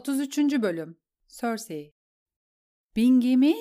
33. 0.00 0.38
Bölüm 0.62 0.96
Cersei 1.28 1.92
Bingemi? 2.96 3.54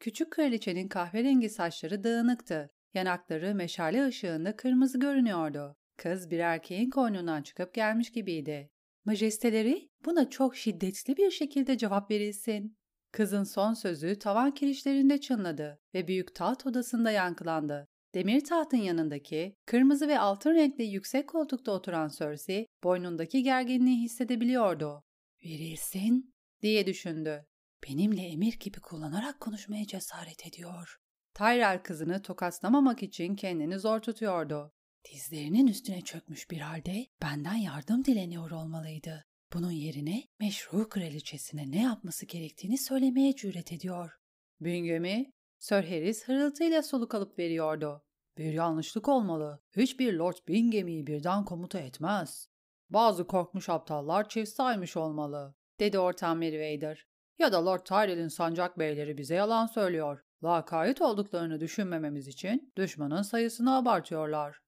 Küçük 0.00 0.30
kraliçenin 0.30 0.88
kahverengi 0.88 1.50
saçları 1.50 2.04
dağınıktı. 2.04 2.70
Yanakları 2.94 3.54
meşale 3.54 4.06
ışığında 4.06 4.56
kırmızı 4.56 4.98
görünüyordu. 4.98 5.76
Kız 5.96 6.30
bir 6.30 6.38
erkeğin 6.38 6.90
koynundan 6.90 7.42
çıkıp 7.42 7.74
gelmiş 7.74 8.12
gibiydi. 8.12 8.70
Majesteleri 9.04 9.88
buna 10.04 10.30
çok 10.30 10.56
şiddetli 10.56 11.16
bir 11.16 11.30
şekilde 11.30 11.78
cevap 11.78 12.10
verilsin. 12.10 12.76
Kızın 13.12 13.44
son 13.44 13.74
sözü 13.74 14.18
tavan 14.18 14.50
kirişlerinde 14.50 15.20
çınladı 15.20 15.78
ve 15.94 16.08
büyük 16.08 16.34
taht 16.34 16.66
odasında 16.66 17.10
yankılandı. 17.10 17.88
Demir 18.14 18.44
tahtın 18.44 18.76
yanındaki, 18.76 19.56
kırmızı 19.66 20.08
ve 20.08 20.18
altın 20.18 20.54
renkli 20.54 20.84
yüksek 20.84 21.28
koltukta 21.28 21.72
oturan 21.72 22.08
Cersei, 22.08 22.66
boynundaki 22.84 23.42
gerginliği 23.42 24.02
hissedebiliyordu. 24.02 25.02
Verilsin, 25.44 26.34
diye 26.62 26.86
düşündü. 26.86 27.46
Benimle 27.88 28.22
emir 28.22 28.58
gibi 28.60 28.80
kullanarak 28.80 29.40
konuşmaya 29.40 29.86
cesaret 29.86 30.46
ediyor. 30.46 30.96
Tyrell 31.34 31.82
kızını 31.82 32.22
tokatlamamak 32.22 33.02
için 33.02 33.36
kendini 33.36 33.78
zor 33.78 34.00
tutuyordu. 34.00 34.72
Dizlerinin 35.12 35.66
üstüne 35.66 36.00
çökmüş 36.00 36.50
bir 36.50 36.60
halde 36.60 37.06
benden 37.22 37.54
yardım 37.54 38.04
dileniyor 38.04 38.50
olmalıydı. 38.50 39.24
Bunun 39.52 39.70
yerine 39.70 40.24
meşru 40.40 40.88
kraliçesine 40.88 41.70
ne 41.70 41.82
yapması 41.82 42.26
gerektiğini 42.26 42.78
söylemeye 42.78 43.36
cüret 43.36 43.72
ediyor. 43.72 44.12
Büngemi, 44.60 45.32
Sir 45.58 45.84
Harris 45.84 46.24
hırıltıyla 46.24 46.82
soluk 46.82 47.14
alıp 47.14 47.38
veriyordu. 47.38 48.04
Bir 48.38 48.52
yanlışlık 48.52 49.08
olmalı. 49.08 49.62
Hiçbir 49.76 50.12
Lord 50.12 50.36
Bingham'i 50.48 51.06
birden 51.06 51.44
komuta 51.44 51.78
etmez. 51.78 52.48
Bazı 52.90 53.26
korkmuş 53.26 53.68
aptallar 53.68 54.28
çift 54.28 54.52
saymış 54.52 54.96
olmalı, 54.96 55.54
dedi 55.80 55.98
ortam 55.98 56.38
Meriwether. 56.38 57.06
Ya 57.38 57.52
da 57.52 57.66
Lord 57.66 57.80
Tyrell'in 57.80 58.28
sancak 58.28 58.78
beyleri 58.78 59.18
bize 59.18 59.34
yalan 59.34 59.66
söylüyor. 59.66 60.20
Lakayt 60.44 61.00
olduklarını 61.00 61.60
düşünmememiz 61.60 62.28
için 62.28 62.72
düşmanın 62.76 63.22
sayısını 63.22 63.76
abartıyorlar. 63.76 64.58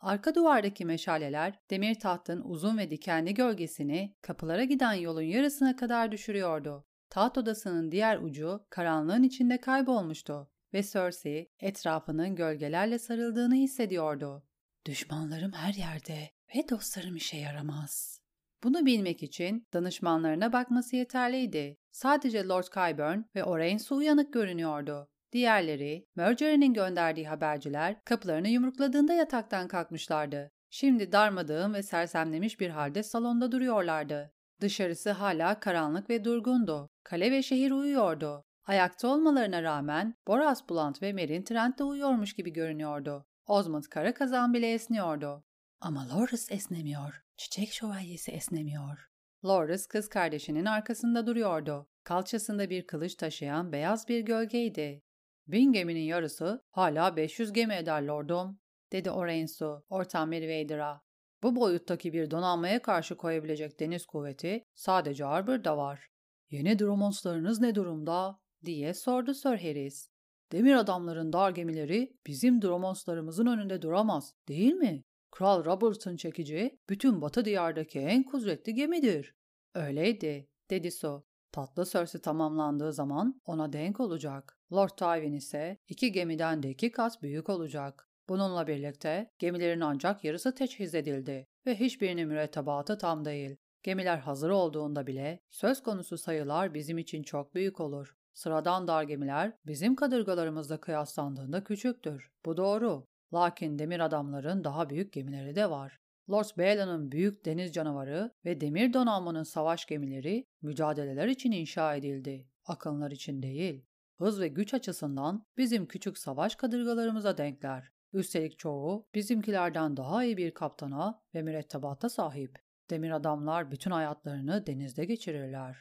Arka 0.00 0.34
duvardaki 0.34 0.84
meşaleler 0.84 1.58
demir 1.70 1.94
tahtın 1.94 2.40
uzun 2.44 2.78
ve 2.78 2.90
dikenli 2.90 3.34
gölgesini 3.34 4.16
kapılara 4.22 4.64
giden 4.64 4.92
yolun 4.92 5.22
yarısına 5.22 5.76
kadar 5.76 6.12
düşürüyordu. 6.12 6.84
Taht 7.10 7.38
odasının 7.38 7.92
diğer 7.92 8.18
ucu 8.18 8.66
karanlığın 8.70 9.22
içinde 9.22 9.60
kaybolmuştu 9.60 10.50
ve 10.74 10.82
Cersei 10.82 11.52
etrafının 11.60 12.36
gölgelerle 12.36 12.98
sarıldığını 12.98 13.54
hissediyordu. 13.54 14.44
Düşmanlarım 14.86 15.52
her 15.52 15.74
yerde 15.74 16.30
ve 16.56 16.68
dostlarım 16.68 17.16
işe 17.16 17.36
yaramaz. 17.36 18.20
Bunu 18.62 18.86
bilmek 18.86 19.22
için 19.22 19.66
danışmanlarına 19.72 20.52
bakması 20.52 20.96
yeterliydi. 20.96 21.76
Sadece 21.90 22.44
Lord 22.44 22.64
Kyburn 22.64 23.20
ve 23.34 23.44
Orange 23.44 23.84
uyanık 23.90 24.32
görünüyordu. 24.32 25.08
Diğerleri, 25.32 26.06
Marjorie'nin 26.16 26.74
gönderdiği 26.74 27.28
haberciler 27.28 28.04
kapılarını 28.04 28.48
yumrukladığında 28.48 29.12
yataktan 29.12 29.68
kalkmışlardı. 29.68 30.50
Şimdi 30.70 31.12
darmadağın 31.12 31.74
ve 31.74 31.82
sersemlemiş 31.82 32.60
bir 32.60 32.70
halde 32.70 33.02
salonda 33.02 33.52
duruyorlardı. 33.52 34.32
Dışarısı 34.60 35.10
hala 35.10 35.60
karanlık 35.60 36.10
ve 36.10 36.24
durgundu. 36.24 36.90
Kale 37.04 37.30
ve 37.30 37.42
şehir 37.42 37.70
uyuyordu. 37.70 38.44
Ayakta 38.66 39.08
olmalarına 39.08 39.62
rağmen 39.62 40.14
Boras 40.26 40.70
Blunt 40.70 41.02
ve 41.02 41.12
Merin 41.12 41.42
Trent 41.42 41.78
de 41.78 41.84
uyuyormuş 41.84 42.32
gibi 42.32 42.52
görünüyordu. 42.52 43.26
Osmond 43.46 43.84
kara 43.84 44.14
kazan 44.14 44.54
bile 44.54 44.72
esniyordu. 44.72 45.44
Ama 45.80 46.08
Loras 46.08 46.52
esnemiyor. 46.52 47.22
Çiçek 47.36 47.72
şövalyesi 47.72 48.30
esnemiyor. 48.32 49.08
Loras 49.44 49.86
kız 49.86 50.08
kardeşinin 50.08 50.64
arkasında 50.64 51.26
duruyordu. 51.26 51.88
Kalçasında 52.04 52.70
bir 52.70 52.86
kılıç 52.86 53.14
taşıyan 53.14 53.72
beyaz 53.72 54.08
bir 54.08 54.20
gölgeydi. 54.20 55.02
Bin 55.46 55.72
geminin 55.72 56.00
yarısı 56.00 56.64
hala 56.70 57.16
500 57.16 57.52
gemi 57.52 57.74
eder 57.74 58.02
lordum, 58.02 58.58
dedi 58.92 59.10
Orensu 59.10 59.84
ortam 59.88 60.28
Meriwether'a. 60.28 61.02
Bu 61.42 61.56
boyuttaki 61.56 62.12
bir 62.12 62.30
donanmaya 62.30 62.82
karşı 62.82 63.16
koyabilecek 63.16 63.80
deniz 63.80 64.06
kuvveti 64.06 64.64
sadece 64.74 65.24
Harbor'da 65.24 65.76
var. 65.76 66.08
Yeni 66.50 66.78
Dromonslarınız 66.78 67.60
ne 67.60 67.74
durumda? 67.74 68.40
diye 68.64 68.94
sordu 68.94 69.34
Sir 69.34 69.58
Harris. 69.58 70.08
Demir 70.52 70.74
adamların 70.74 71.32
dar 71.32 71.50
gemileri 71.50 72.16
bizim 72.26 72.62
Dromonslarımızın 72.62 73.46
önünde 73.46 73.82
duramaz, 73.82 74.34
değil 74.48 74.72
mi? 74.72 75.04
Kral 75.30 75.64
Robert'ın 75.64 76.16
çekici 76.16 76.78
bütün 76.88 77.22
batı 77.22 77.44
diyardaki 77.44 77.98
en 77.98 78.22
kudretli 78.22 78.74
gemidir. 78.74 79.34
Öyleydi, 79.74 80.48
dedi 80.70 80.90
Su. 80.90 81.24
Tatlı 81.52 81.84
Cersei 81.84 82.20
tamamlandığı 82.20 82.92
zaman 82.92 83.40
ona 83.44 83.72
denk 83.72 84.00
olacak. 84.00 84.58
Lord 84.72 84.90
Tywin 84.96 85.32
ise 85.32 85.78
iki 85.88 86.12
gemiden 86.12 86.62
de 86.62 86.70
iki 86.70 86.92
kat 86.92 87.22
büyük 87.22 87.48
olacak. 87.48 88.08
Bununla 88.28 88.66
birlikte 88.66 89.30
gemilerin 89.38 89.80
ancak 89.80 90.24
yarısı 90.24 90.54
teçhiz 90.54 90.94
edildi 90.94 91.46
ve 91.66 91.80
hiçbirinin 91.80 92.28
mürettebatı 92.28 92.98
tam 92.98 93.24
değil. 93.24 93.56
Gemiler 93.82 94.18
hazır 94.18 94.50
olduğunda 94.50 95.06
bile 95.06 95.40
söz 95.50 95.82
konusu 95.82 96.18
sayılar 96.18 96.74
bizim 96.74 96.98
için 96.98 97.22
çok 97.22 97.54
büyük 97.54 97.80
olur. 97.80 98.14
Sıradan 98.34 98.88
dar 98.88 99.02
gemiler 99.02 99.52
bizim 99.66 99.96
kadırgalarımızla 99.96 100.80
kıyaslandığında 100.80 101.64
küçüktür. 101.64 102.30
Bu 102.46 102.56
doğru. 102.56 103.06
Lakin 103.34 103.78
demir 103.78 104.00
adamların 104.00 104.64
daha 104.64 104.90
büyük 104.90 105.12
gemileri 105.12 105.56
de 105.56 105.70
var. 105.70 106.00
Lord 106.30 106.58
Baelan'ın 106.58 107.12
büyük 107.12 107.44
deniz 107.44 107.72
canavarı 107.72 108.34
ve 108.44 108.60
demir 108.60 108.92
donanmanın 108.92 109.42
savaş 109.42 109.86
gemileri 109.86 110.46
mücadeleler 110.62 111.28
için 111.28 111.52
inşa 111.52 111.94
edildi. 111.94 112.48
Akınlar 112.64 113.10
için 113.10 113.42
değil. 113.42 113.84
Hız 114.18 114.40
ve 114.40 114.48
güç 114.48 114.74
açısından 114.74 115.46
bizim 115.56 115.86
küçük 115.86 116.18
savaş 116.18 116.56
kadırgalarımıza 116.56 117.38
denkler. 117.38 117.92
Üstelik 118.12 118.58
çoğu 118.58 119.08
bizimkilerden 119.14 119.96
daha 119.96 120.24
iyi 120.24 120.36
bir 120.36 120.54
kaptana 120.54 121.22
ve 121.34 121.42
mürettebata 121.42 122.08
sahip. 122.08 122.58
Demir 122.90 123.10
adamlar 123.10 123.70
bütün 123.70 123.90
hayatlarını 123.90 124.66
denizde 124.66 125.04
geçirirler. 125.04 125.76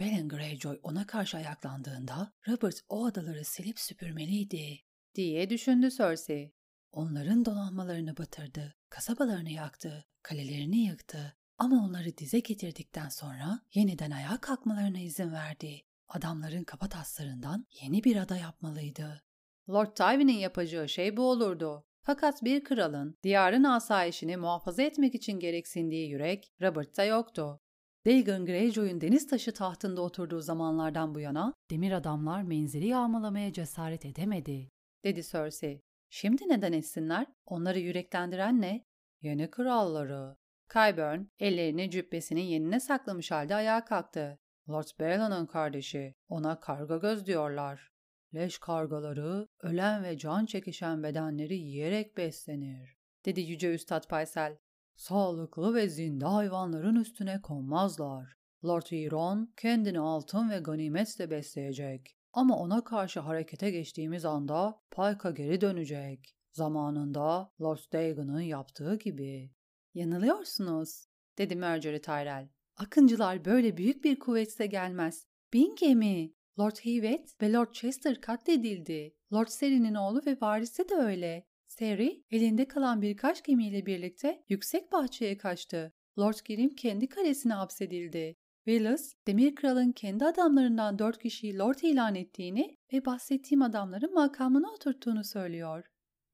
Balin 0.00 0.28
Greyjoy 0.28 0.80
ona 0.82 1.06
karşı 1.06 1.36
ayaklandığında 1.36 2.32
Robert 2.48 2.80
o 2.88 3.06
adaları 3.06 3.44
silip 3.44 3.78
süpürmeliydi 3.78 4.78
diye 5.14 5.50
düşündü 5.50 5.90
Cersei. 5.90 6.55
Onların 6.96 7.44
donanmalarını 7.44 8.16
batırdı, 8.16 8.74
kasabalarını 8.90 9.50
yaktı, 9.50 10.04
kalelerini 10.22 10.76
yıktı 10.76 11.36
ama 11.58 11.84
onları 11.84 12.18
dize 12.18 12.38
getirdikten 12.38 13.08
sonra 13.08 13.60
yeniden 13.74 14.10
ayağa 14.10 14.40
kalkmalarına 14.40 14.98
izin 14.98 15.32
verdi. 15.32 15.82
Adamların 16.08 16.64
kaba 16.64 16.88
taslarından 16.88 17.66
yeni 17.82 18.04
bir 18.04 18.16
ada 18.16 18.36
yapmalıydı. 18.36 19.22
Lord 19.70 19.96
Tywin'in 19.96 20.38
yapacağı 20.38 20.88
şey 20.88 21.16
bu 21.16 21.30
olurdu. 21.30 21.84
Fakat 22.02 22.44
bir 22.44 22.64
kralın 22.64 23.14
diyarın 23.22 23.64
asayişini 23.64 24.36
muhafaza 24.36 24.82
etmek 24.82 25.14
için 25.14 25.32
gereksindiği 25.32 26.10
yürek 26.10 26.52
Robert'ta 26.62 27.04
yoktu. 27.04 27.60
Dagon 28.06 28.46
Greyjoy'un 28.46 29.00
deniz 29.00 29.26
taşı 29.26 29.52
tahtında 29.52 30.02
oturduğu 30.02 30.40
zamanlardan 30.40 31.14
bu 31.14 31.20
yana 31.20 31.54
demir 31.70 31.92
adamlar 31.92 32.42
menzili 32.42 32.86
yağmalamaya 32.86 33.52
cesaret 33.52 34.04
edemedi, 34.04 34.70
dedi 35.04 35.22
Cersei. 35.22 35.85
Şimdi 36.08 36.48
neden 36.48 36.72
etsinler? 36.72 37.26
Onları 37.46 37.78
yüreklendiren 37.78 38.60
ne? 38.60 38.86
Yeni 39.20 39.50
kralları. 39.50 40.36
Kyburn 40.72 41.20
ellerini 41.38 41.90
cübbesinin 41.90 42.40
yenine 42.40 42.80
saklamış 42.80 43.30
halde 43.30 43.54
ayağa 43.54 43.84
kalktı. 43.84 44.38
Lord 44.68 44.88
Baelan'ın 45.00 45.46
kardeşi. 45.46 46.14
Ona 46.28 46.60
karga 46.60 46.96
göz 46.96 47.26
diyorlar. 47.26 47.92
Leş 48.34 48.58
kargaları, 48.58 49.48
ölen 49.60 50.04
ve 50.04 50.18
can 50.18 50.46
çekişen 50.46 51.02
bedenleri 51.02 51.56
yiyerek 51.56 52.16
beslenir, 52.16 52.96
dedi 53.24 53.40
Yüce 53.40 53.74
Üstad 53.74 54.08
Paysel. 54.08 54.56
Sağlıklı 54.96 55.74
ve 55.74 55.88
zinde 55.88 56.24
hayvanların 56.24 56.96
üstüne 56.96 57.40
konmazlar. 57.42 58.36
Lord 58.64 58.86
Euron 58.90 59.52
kendini 59.56 60.00
altın 60.00 60.50
ve 60.50 60.58
ganimetle 60.58 61.30
besleyecek. 61.30 62.15
Ama 62.32 62.58
ona 62.58 62.84
karşı 62.84 63.20
harekete 63.20 63.70
geçtiğimiz 63.70 64.24
anda 64.24 64.80
Pike'a 64.90 65.30
geri 65.30 65.60
dönecek. 65.60 66.36
Zamanında 66.52 67.52
Lord 67.60 67.92
Dagon'ın 67.92 68.40
yaptığı 68.40 68.94
gibi. 68.94 69.50
Yanılıyorsunuz, 69.94 71.06
dedi 71.38 71.56
Marjorie 71.56 72.00
Tyrell. 72.00 72.48
Akıncılar 72.76 73.44
böyle 73.44 73.76
büyük 73.76 74.04
bir 74.04 74.18
kuvvetle 74.18 74.66
gelmez. 74.66 75.26
Bin 75.52 75.76
gemi. 75.76 76.32
Lord 76.58 76.76
Hewitt 76.82 77.42
ve 77.42 77.52
Lord 77.52 77.72
Chester 77.72 78.20
katledildi. 78.20 79.16
Lord 79.32 79.48
Serin'in 79.48 79.94
oğlu 79.94 80.22
ve 80.26 80.36
varisi 80.40 80.88
de 80.88 80.94
öyle. 80.94 81.46
Seri 81.66 82.24
elinde 82.30 82.68
kalan 82.68 83.02
birkaç 83.02 83.42
gemiyle 83.42 83.86
birlikte 83.86 84.44
yüksek 84.48 84.92
bahçeye 84.92 85.38
kaçtı. 85.38 85.92
Lord 86.18 86.34
Grim 86.46 86.74
kendi 86.74 87.08
kalesine 87.08 87.52
hapsedildi. 87.52 88.36
Willis, 88.66 89.14
Demir 89.26 89.54
Kral'ın 89.54 89.92
kendi 89.92 90.24
adamlarından 90.24 90.98
dört 90.98 91.18
kişiyi 91.18 91.58
Lord 91.58 91.78
ilan 91.82 92.14
ettiğini 92.14 92.76
ve 92.92 93.04
bahsettiğim 93.04 93.62
adamların 93.62 94.14
makamına 94.14 94.70
oturttuğunu 94.70 95.24
söylüyor. 95.24 95.84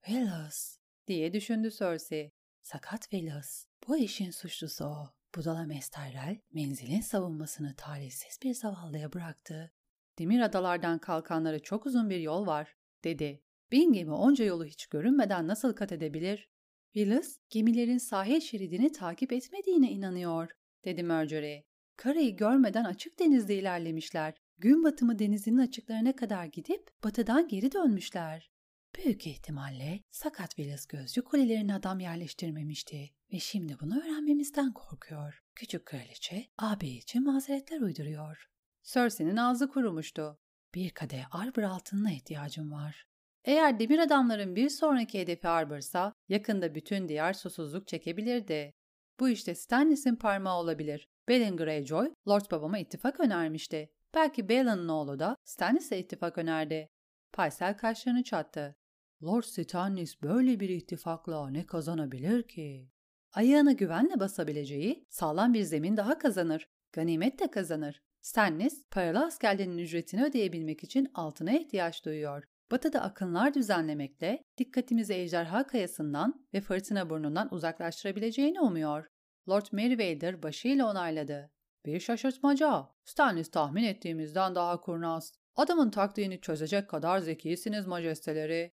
Willis, 0.04 0.78
diye 1.06 1.32
düşündü 1.32 1.70
Cersei. 1.70 2.32
Sakat 2.62 3.00
Willis, 3.00 3.66
bu 3.88 3.96
işin 3.96 4.30
suçlusu 4.30 4.84
o. 4.84 5.08
Budala 5.36 5.64
Mestyrel 5.66 6.40
menzilin 6.52 7.00
savunmasını 7.00 7.74
talihsiz 7.76 8.38
bir 8.42 8.54
zavallıya 8.54 9.12
bıraktı. 9.12 9.72
Demir 10.18 10.40
adalardan 10.40 10.98
kalkanlara 10.98 11.58
çok 11.58 11.86
uzun 11.86 12.10
bir 12.10 12.20
yol 12.20 12.46
var, 12.46 12.74
dedi. 13.04 13.42
Bin 13.72 13.92
gemi 13.92 14.12
onca 14.12 14.44
yolu 14.44 14.64
hiç 14.64 14.86
görünmeden 14.86 15.46
nasıl 15.46 15.72
kat 15.72 15.92
edebilir? 15.92 16.48
Willis, 16.92 17.38
gemilerin 17.50 17.98
sahil 17.98 18.40
şeridini 18.40 18.92
takip 18.92 19.32
etmediğine 19.32 19.90
inanıyor, 19.90 20.50
dedi 20.84 21.02
Marjorie. 21.02 21.71
Karayı 21.96 22.36
görmeden 22.36 22.84
açık 22.84 23.18
denizde 23.18 23.54
ilerlemişler. 23.54 24.34
Gün 24.58 24.84
batımı 24.84 25.18
denizinin 25.18 25.58
açıklarına 25.58 26.16
kadar 26.16 26.44
gidip 26.44 26.90
batıdan 27.04 27.48
geri 27.48 27.72
dönmüşler. 27.72 28.50
Büyük 28.96 29.26
ihtimalle 29.26 30.00
sakat 30.10 30.50
Willis 30.50 30.86
gözcü 30.86 31.22
kulelerine 31.22 31.74
adam 31.74 32.00
yerleştirmemişti 32.00 33.10
ve 33.32 33.38
şimdi 33.38 33.76
bunu 33.80 34.00
öğrenmemizden 34.00 34.72
korkuyor. 34.72 35.42
Küçük 35.54 35.86
kraliçe 35.86 36.46
abi 36.58 36.88
için 36.88 37.24
mazeretler 37.24 37.80
uyduruyor. 37.80 38.48
Cersei'nin 38.82 39.36
ağzı 39.36 39.68
kurumuştu. 39.68 40.38
Bir 40.74 40.90
kadeh 40.90 41.34
arbor 41.34 41.62
altınına 41.62 42.12
ihtiyacım 42.12 42.72
var. 42.72 43.06
Eğer 43.44 43.78
demir 43.78 43.98
adamların 43.98 44.56
bir 44.56 44.68
sonraki 44.68 45.20
hedefi 45.20 45.48
Arbor'sa 45.48 46.12
yakında 46.28 46.74
bütün 46.74 47.08
diğer 47.08 47.32
susuzluk 47.32 47.88
çekebilirdi. 47.88 48.74
Bu 49.20 49.28
işte 49.28 49.54
Stannis'in 49.54 50.16
parmağı 50.16 50.58
olabilir. 50.58 51.08
Balon 51.28 51.56
Greyjoy, 51.56 52.14
Lord 52.28 52.50
babama 52.50 52.78
ittifak 52.78 53.20
önermişti. 53.20 53.90
Belki 54.14 54.48
Balon'un 54.48 54.88
oğlu 54.88 55.18
da 55.18 55.36
Stannis'e 55.44 55.98
ittifak 55.98 56.38
önerdi. 56.38 56.88
Paysel 57.32 57.76
kaşlarını 57.76 58.22
çattı. 58.22 58.76
Lord 59.22 59.42
Stannis 59.42 60.22
böyle 60.22 60.60
bir 60.60 60.68
ittifakla 60.68 61.50
ne 61.50 61.66
kazanabilir 61.66 62.42
ki? 62.42 62.90
Ayağını 63.32 63.72
güvenle 63.72 64.20
basabileceği 64.20 65.06
sağlam 65.10 65.54
bir 65.54 65.62
zemin 65.62 65.96
daha 65.96 66.18
kazanır. 66.18 66.68
Ganimet 66.92 67.40
de 67.40 67.50
kazanır. 67.50 68.02
Stannis, 68.20 68.84
paralı 68.90 69.24
askerlerin 69.24 69.78
ücretini 69.78 70.24
ödeyebilmek 70.24 70.84
için 70.84 71.10
altına 71.14 71.52
ihtiyaç 71.52 72.04
duyuyor. 72.04 72.44
Batıda 72.70 73.02
akınlar 73.02 73.54
düzenlemekle 73.54 74.42
dikkatimizi 74.58 75.14
ejderha 75.14 75.66
kayasından 75.66 76.46
ve 76.54 76.60
fırtına 76.60 77.10
burnundan 77.10 77.54
uzaklaştırabileceğini 77.54 78.60
umuyor. 78.60 79.06
Lord 79.48 79.66
Meriwether 79.72 80.42
başıyla 80.42 80.90
onayladı. 80.90 81.50
Bir 81.86 82.00
şaşırtmaca. 82.00 82.88
Stannis 83.04 83.50
tahmin 83.50 83.84
ettiğimizden 83.84 84.54
daha 84.54 84.80
kurnaz. 84.80 85.34
Adamın 85.56 85.90
taktiğini 85.90 86.40
çözecek 86.40 86.88
kadar 86.90 87.18
zekisiniz 87.18 87.86
majesteleri. 87.86 88.72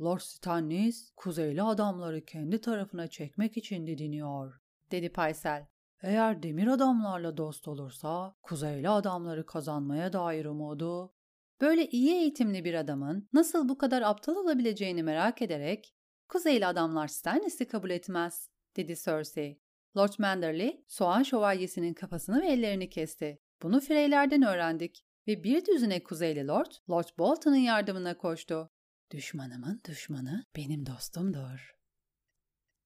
Lord 0.00 0.20
Stannis, 0.20 1.10
kuzeyli 1.16 1.62
adamları 1.62 2.24
kendi 2.24 2.60
tarafına 2.60 3.06
çekmek 3.06 3.56
için 3.56 3.86
didiniyor, 3.86 4.60
dedi 4.90 5.12
Paysel. 5.12 5.66
Eğer 6.02 6.42
demir 6.42 6.66
adamlarla 6.66 7.36
dost 7.36 7.68
olursa, 7.68 8.36
kuzeyli 8.42 8.88
adamları 8.88 9.46
kazanmaya 9.46 10.12
dair 10.12 10.44
umudu. 10.44 11.14
Böyle 11.60 11.88
iyi 11.88 12.12
eğitimli 12.12 12.64
bir 12.64 12.74
adamın 12.74 13.28
nasıl 13.32 13.68
bu 13.68 13.78
kadar 13.78 14.02
aptal 14.02 14.36
olabileceğini 14.36 15.02
merak 15.02 15.42
ederek, 15.42 15.94
kuzeyli 16.28 16.66
adamlar 16.66 17.08
Stannis'i 17.08 17.68
kabul 17.68 17.90
etmez, 17.90 18.50
dedi 18.76 18.94
Cersei. 19.04 19.60
Lord 19.96 20.12
Manderley, 20.18 20.84
soğan 20.88 21.22
şövalyesinin 21.22 21.94
kafasını 21.94 22.42
ve 22.42 22.46
ellerini 22.46 22.90
kesti. 22.90 23.38
Bunu 23.62 23.80
Freylerden 23.80 24.42
öğrendik 24.42 25.04
ve 25.28 25.44
bir 25.44 25.66
düzine 25.66 26.02
kuzeyli 26.02 26.46
lord, 26.46 26.72
Lord 26.90 27.08
Bolton'un 27.18 27.56
yardımına 27.56 28.16
koştu. 28.16 28.70
Düşmanımın 29.10 29.80
düşmanı 29.88 30.44
benim 30.56 30.86
dostumdur. 30.86 31.80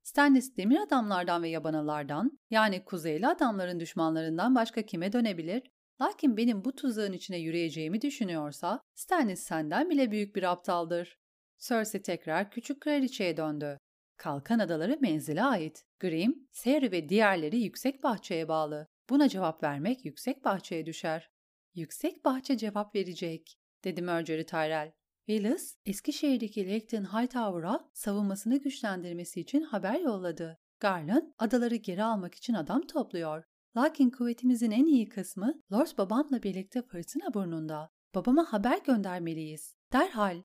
Stannis 0.02 0.56
demir 0.56 0.80
adamlardan 0.80 1.42
ve 1.42 1.48
yabanalardan 1.48 2.38
yani 2.50 2.84
kuzeyli 2.84 3.26
adamların 3.26 3.80
düşmanlarından 3.80 4.54
başka 4.54 4.82
kime 4.82 5.12
dönebilir? 5.12 5.62
Lakin 6.00 6.36
benim 6.36 6.64
bu 6.64 6.74
tuzağın 6.74 7.12
içine 7.12 7.38
yürüyeceğimi 7.38 8.00
düşünüyorsa 8.00 8.80
Stannis 8.94 9.40
senden 9.40 9.90
bile 9.90 10.10
büyük 10.10 10.36
bir 10.36 10.42
aptaldır. 10.42 11.18
Cersei 11.58 12.02
tekrar 12.02 12.50
küçük 12.50 12.80
kraliçeye 12.80 13.36
döndü. 13.36 13.78
Kalkan 14.25 14.59
adaları 14.59 14.99
menzile 15.00 15.43
ait. 15.44 15.85
Grim, 16.00 16.49
Seri 16.53 16.93
ve 16.93 17.09
diğerleri 17.09 17.61
yüksek 17.61 18.03
bahçeye 18.03 18.49
bağlı. 18.49 18.88
Buna 19.11 19.29
cevap 19.29 19.62
vermek 19.62 20.05
yüksek 20.05 20.44
bahçeye 20.44 20.87
düşer. 20.87 21.31
Yüksek 21.75 22.25
bahçe 22.25 22.56
cevap 22.56 22.94
verecek, 22.94 23.59
dedi 23.85 24.03
Marjorie 24.03 24.47
Tyrell. 24.47 24.93
Willis, 25.26 25.76
Eskişehir'deki 25.87 26.69
Lacton 26.69 27.05
Hightower'a 27.05 27.91
savunmasını 27.94 28.56
güçlendirmesi 28.56 29.41
için 29.41 29.62
haber 29.62 30.00
yolladı. 30.00 30.59
Garland, 30.81 31.32
adaları 31.38 31.76
geri 31.76 32.05
almak 32.05 32.35
için 32.35 32.55
adam 32.55 32.87
topluyor. 32.87 33.44
Lakin 33.76 34.11
kuvvetimizin 34.11 34.71
en 34.71 34.87
iyi 34.87 35.09
kısmı 35.09 35.62
Lord 35.73 35.99
babamla 35.99 36.43
birlikte 36.43 36.82
fırtına 36.82 37.35
burnunda. 37.35 37.91
Babama 38.15 38.53
haber 38.53 38.79
göndermeliyiz. 38.85 39.75
Derhal. 39.93 40.43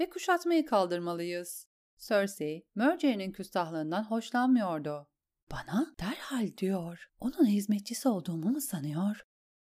Ve 0.00 0.08
kuşatmayı 0.10 0.66
kaldırmalıyız. 0.66 1.71
Cersei, 2.02 2.62
Marjorie'nin 2.74 3.32
küstahlığından 3.32 4.04
hoşlanmıyordu. 4.04 5.06
Bana 5.52 5.94
derhal 6.00 6.56
diyor. 6.56 7.06
Onun 7.20 7.46
hizmetçisi 7.46 8.08
olduğumu 8.08 8.50
mu 8.50 8.60
sanıyor? 8.60 9.22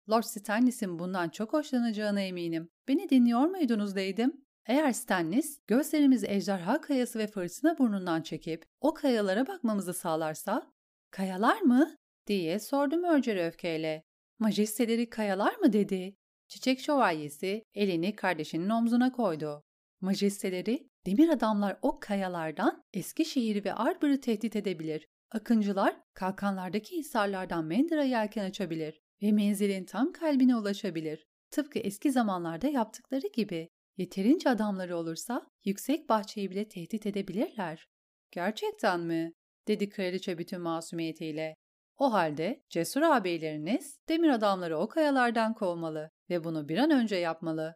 Lord 0.09 0.23
Stannis'in 0.23 0.99
bundan 0.99 1.29
çok 1.29 1.53
hoşlanacağına 1.53 2.21
eminim. 2.21 2.69
Beni 2.87 3.09
dinliyor 3.09 3.41
muydunuz 3.41 3.95
deydim? 3.95 4.45
Eğer 4.65 4.91
Stannis 4.93 5.59
gözlerimizi 5.67 6.27
ejderha 6.29 6.81
kayası 6.81 7.19
ve 7.19 7.27
fırtına 7.27 7.77
burnundan 7.77 8.21
çekip 8.21 8.65
o 8.81 8.93
kayalara 8.93 9.47
bakmamızı 9.47 9.93
sağlarsa, 9.93 10.71
kayalar 11.11 11.61
mı? 11.61 11.95
diye 12.27 12.59
sordu 12.59 12.97
Marjorie 12.97 13.47
öfkeyle. 13.47 14.03
Majesteleri 14.39 15.09
kayalar 15.09 15.55
mı 15.55 15.73
dedi. 15.73 16.15
Çiçek 16.47 16.79
şövalyesi 16.79 17.63
elini 17.73 18.15
kardeşinin 18.15 18.69
omzuna 18.69 19.11
koydu. 19.11 19.63
Majesteleri, 20.01 20.89
demir 21.07 21.29
adamlar 21.29 21.77
o 21.81 21.99
kayalardan 21.99 22.83
Eskişehir'i 22.93 23.65
ve 23.65 23.73
Arbor'u 23.73 24.21
tehdit 24.21 24.55
edebilir. 24.55 25.07
Akıncılar 25.31 25.95
kalkanlardaki 26.13 26.97
hisarlardan 26.97 27.65
Mendra 27.65 28.03
yelken 28.03 28.45
açabilir 28.45 29.01
ve 29.21 29.31
menzilin 29.31 29.85
tam 29.85 30.11
kalbine 30.11 30.55
ulaşabilir. 30.55 31.27
Tıpkı 31.51 31.79
eski 31.79 32.11
zamanlarda 32.11 32.67
yaptıkları 32.67 33.27
gibi. 33.33 33.69
Yeterince 33.97 34.49
adamları 34.49 34.97
olursa 34.97 35.47
yüksek 35.65 36.09
bahçeyi 36.09 36.51
bile 36.51 36.67
tehdit 36.67 37.05
edebilirler. 37.05 37.87
Gerçekten 38.31 38.99
mi? 38.99 39.33
dedi 39.67 39.89
kraliçe 39.89 40.37
bütün 40.37 40.61
masumiyetiyle. 40.61 41.55
O 41.97 42.13
halde 42.13 42.63
cesur 42.69 43.01
ağabeyleriniz 43.01 43.99
demir 44.09 44.29
adamları 44.29 44.77
o 44.77 44.87
kayalardan 44.87 45.53
kovmalı 45.53 46.09
ve 46.29 46.43
bunu 46.43 46.69
bir 46.69 46.77
an 46.77 46.91
önce 46.91 47.15
yapmalı. 47.15 47.75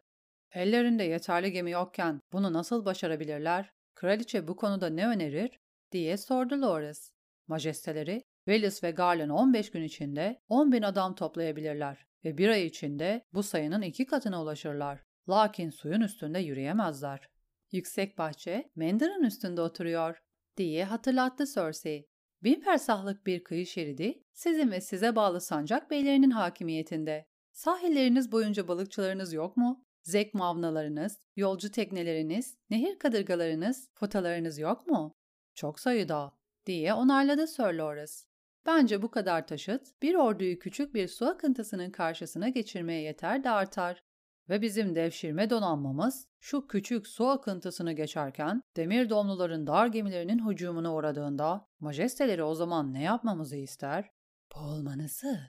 Ellerinde 0.54 1.04
yeterli 1.04 1.52
gemi 1.52 1.70
yokken 1.70 2.20
bunu 2.32 2.52
nasıl 2.52 2.84
başarabilirler? 2.84 3.70
Kraliçe 3.94 4.48
bu 4.48 4.56
konuda 4.56 4.88
ne 4.88 5.06
önerir? 5.06 5.60
diye 5.92 6.16
sordu 6.16 6.62
Loris. 6.62 7.12
Majesteleri, 7.46 8.22
Willis 8.44 8.84
ve 8.84 8.90
Garland 8.90 9.30
15 9.30 9.70
gün 9.70 9.82
içinde 9.82 10.40
10 10.48 10.72
bin 10.72 10.82
adam 10.82 11.14
toplayabilirler 11.14 12.06
ve 12.24 12.38
bir 12.38 12.48
ay 12.48 12.66
içinde 12.66 13.24
bu 13.32 13.42
sayının 13.42 13.82
iki 13.82 14.06
katına 14.06 14.42
ulaşırlar. 14.42 15.02
Lakin 15.28 15.70
suyun 15.70 16.00
üstünde 16.00 16.38
yürüyemezler. 16.38 17.28
Yüksek 17.70 18.18
bahçe 18.18 18.70
Mender'ın 18.76 19.24
üstünde 19.24 19.60
oturuyor 19.60 20.22
diye 20.56 20.84
hatırlattı 20.84 21.44
Cersei. 21.54 22.08
Bin 22.42 22.60
fersahlık 22.60 23.26
bir 23.26 23.44
kıyı 23.44 23.66
şeridi 23.66 24.22
sizin 24.32 24.70
ve 24.70 24.80
size 24.80 25.16
bağlı 25.16 25.40
sancak 25.40 25.90
beylerinin 25.90 26.30
hakimiyetinde. 26.30 27.26
Sahilleriniz 27.52 28.32
boyunca 28.32 28.68
balıkçılarınız 28.68 29.32
yok 29.32 29.56
mu? 29.56 29.84
Zek 30.02 30.34
mavnalarınız, 30.34 31.18
yolcu 31.36 31.70
tekneleriniz, 31.70 32.56
nehir 32.70 32.98
kadırgalarınız, 32.98 33.90
fotalarınız 33.94 34.58
yok 34.58 34.86
mu? 34.86 35.14
Çok 35.54 35.80
sayıda, 35.80 36.32
diye 36.66 36.94
onarladı 36.94 37.46
Sir 37.46 37.72
Loras. 37.72 38.24
Bence 38.66 39.02
bu 39.02 39.10
kadar 39.10 39.46
taşıt 39.46 40.02
bir 40.02 40.14
orduyu 40.14 40.58
küçük 40.58 40.94
bir 40.94 41.08
su 41.08 41.26
akıntısının 41.26 41.90
karşısına 41.90 42.48
geçirmeye 42.48 43.02
yeter 43.02 43.44
de 43.44 43.50
artar. 43.50 44.02
Ve 44.48 44.62
bizim 44.62 44.94
devşirme 44.94 45.50
donanmamız 45.50 46.26
şu 46.40 46.66
küçük 46.66 47.06
su 47.06 47.26
akıntısını 47.26 47.92
geçerken 47.92 48.62
demir 48.76 49.10
domluların 49.10 49.66
dar 49.66 49.86
gemilerinin 49.86 50.50
hücumuna 50.50 50.94
uğradığında 50.94 51.68
majesteleri 51.80 52.42
o 52.44 52.54
zaman 52.54 52.92
ne 52.92 53.02
yapmamızı 53.02 53.56
ister? 53.56 54.10
Boğulmanızı 54.54 55.40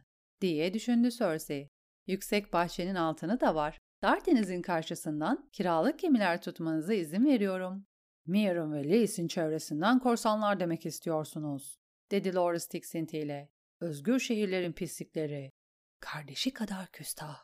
diye 0.42 0.74
düşündü 0.74 1.12
Cersei. 1.12 1.70
Yüksek 2.08 2.54
bahçenin 2.54 2.96
altını 2.96 3.40
da 3.40 3.56
var. 3.56 3.78
Dar 4.04 4.26
denizin 4.26 4.62
karşısından 4.62 5.50
kiralık 5.52 6.00
gemiler 6.00 6.42
tutmanıza 6.42 6.94
izin 6.94 7.26
veriyorum. 7.26 7.86
Miron 8.26 8.74
ve 8.74 8.90
Leis'in 8.90 9.28
çevresinden 9.28 10.00
korsanlar 10.00 10.60
demek 10.60 10.86
istiyorsunuz, 10.86 11.80
dedi 12.12 12.36
Loris 12.36 12.68
tiksintiyle. 12.68 13.50
Özgür 13.82 14.20
şehirlerin 14.20 14.74
pislikleri. 14.74 15.52
Kardeşi 16.00 16.54
kadar 16.54 16.88
küstah. 16.92 17.42